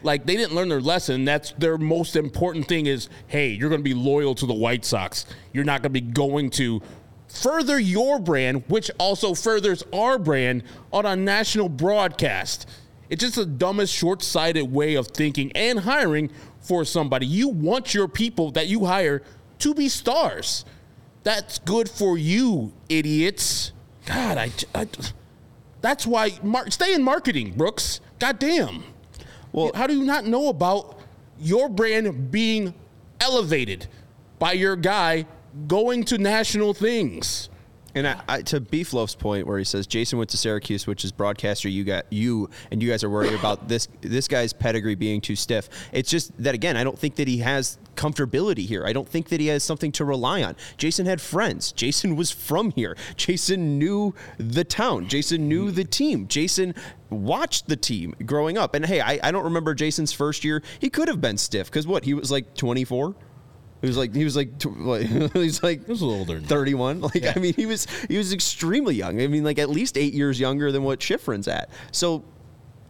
[0.02, 1.24] like they didn't learn their lesson.
[1.24, 4.84] That's their most important thing is, hey, you're going to be loyal to the White
[4.84, 5.26] Sox.
[5.52, 6.82] You're not going to be going to
[7.28, 12.68] further your brand, which also furthers our brand on a national broadcast.
[13.10, 16.30] It's just the dumbest, short sighted way of thinking and hiring
[16.60, 17.26] for somebody.
[17.26, 19.22] You want your people that you hire
[19.60, 20.64] to be stars.
[21.22, 23.72] That's good for you, idiots.
[24.06, 24.86] God, I, I
[25.80, 28.00] that's why mar- stay in marketing, Brooks.
[28.18, 28.84] God damn.
[29.52, 30.98] Well, how do you not know about
[31.38, 32.74] your brand being
[33.20, 33.86] elevated
[34.38, 35.26] by your guy
[35.66, 37.48] going to national things?
[37.98, 41.10] And I, I, to Beefloaf's point, where he says Jason went to Syracuse, which is
[41.10, 41.68] broadcaster.
[41.68, 45.34] You got you, and you guys are worried about this this guy's pedigree being too
[45.36, 45.68] stiff.
[45.92, 48.86] It's just that again, I don't think that he has comfortability here.
[48.86, 50.54] I don't think that he has something to rely on.
[50.76, 51.72] Jason had friends.
[51.72, 52.96] Jason was from here.
[53.16, 55.08] Jason knew the town.
[55.08, 56.28] Jason knew the team.
[56.28, 56.74] Jason
[57.10, 58.74] watched the team growing up.
[58.74, 60.62] And hey, I, I don't remember Jason's first year.
[60.78, 62.04] He could have been stiff because what?
[62.04, 63.14] He was like 24.
[63.80, 66.74] He was like he was like like he's like he was a little older, thirty
[66.74, 67.00] one.
[67.08, 67.32] Like yeah.
[67.34, 69.20] I mean, he was he was extremely young.
[69.20, 71.70] I mean, like at least eight years younger than what Schriffen's at.
[71.92, 72.24] So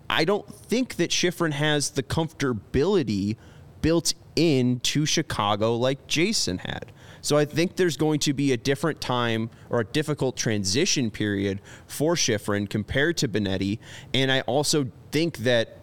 [0.09, 3.37] I don't think that Schriffen has the comfortability
[3.83, 6.93] built into Chicago like Jason had.
[7.21, 11.61] So I think there's going to be a different time or a difficult transition period
[11.87, 13.79] for Schriffen compared to Benetti.
[14.15, 15.79] And I also think that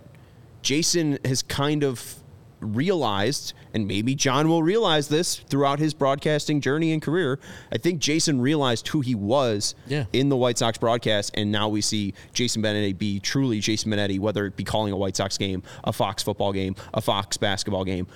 [0.61, 2.15] Jason has kind of
[2.59, 7.39] realized, and maybe John will realize this throughout his broadcasting journey and career.
[7.73, 10.05] I think Jason realized who he was yeah.
[10.13, 14.17] in the White Sox broadcast, and now we see Jason Benetti be truly Jason Benetti,
[14.17, 17.83] whether it be calling a White Sox game, a Fox football game, a Fox basketball
[17.83, 18.07] game.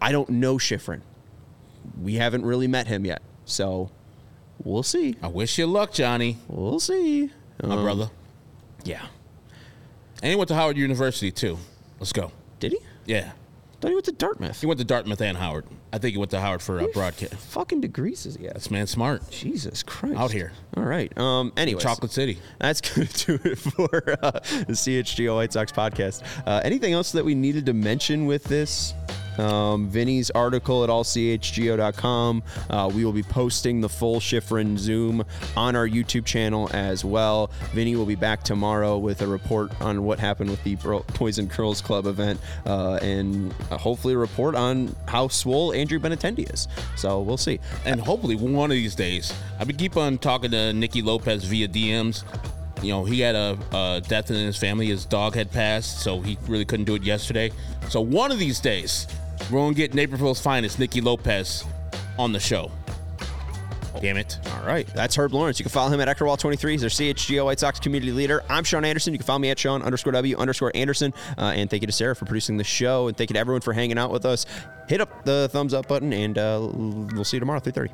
[0.00, 1.00] I don't know Schriffen.
[2.00, 3.90] We haven't really met him yet, so
[4.62, 5.16] we'll see.
[5.20, 6.38] I wish you luck, Johnny.
[6.46, 8.10] We'll see, my um, brother.
[8.84, 9.04] Yeah,
[10.22, 11.58] and he went to Howard University too.
[11.98, 12.30] Let's go.
[12.60, 12.78] Did he?
[13.04, 13.32] Yeah.
[13.80, 14.60] Thought he went to Dartmouth.
[14.60, 15.64] He went to Dartmouth and Howard.
[15.92, 17.34] I think he went to Howard for uh, broadcast.
[17.34, 18.54] Fucking degrees is he at?
[18.54, 19.28] This man's smart.
[19.30, 20.16] Jesus Christ.
[20.16, 20.52] Out here.
[20.76, 21.16] All right.
[21.16, 21.52] Um.
[21.56, 22.38] Anyway, Chocolate City.
[22.58, 26.22] That's to do it for uh, the CHGO White Sox podcast.
[26.46, 28.94] Uh, anything else that we needed to mention with this?
[29.38, 32.42] Um, Vinny's article at allchgo.com.
[32.70, 35.24] Uh, we will be posting the full Schriffen Zoom
[35.56, 37.50] on our YouTube channel as well.
[37.72, 40.76] Vinny will be back tomorrow with a report on what happened with the
[41.18, 46.68] Boys and Club event uh, and hopefully a report on how swole Andrew Benintendi is.
[46.96, 47.60] So we'll see.
[47.84, 51.68] And hopefully one of these days, I've been keep on talking to Nicky Lopez via
[51.68, 52.24] DMs
[52.82, 54.86] you know, he had a, a, death in his family.
[54.86, 57.50] His dog had passed, so he really couldn't do it yesterday.
[57.88, 59.06] So one of these days,
[59.50, 61.64] we're going to get Naperville's finest, Nicky Lopez,
[62.18, 62.70] on the show.
[64.00, 64.38] Damn it.
[64.54, 64.86] All right.
[64.88, 65.58] That's Herb Lawrence.
[65.58, 66.70] You can follow him at Eckerwall23.
[66.70, 68.44] He's our CHGO White Sox community leader.
[68.48, 69.12] I'm Sean Anderson.
[69.12, 71.12] You can follow me at Sean underscore W underscore Anderson.
[71.36, 73.08] Uh, and thank you to Sarah for producing the show.
[73.08, 74.46] And thank you to everyone for hanging out with us.
[74.88, 77.90] Hit up the thumbs up button, and uh, we'll see you tomorrow, 3.30.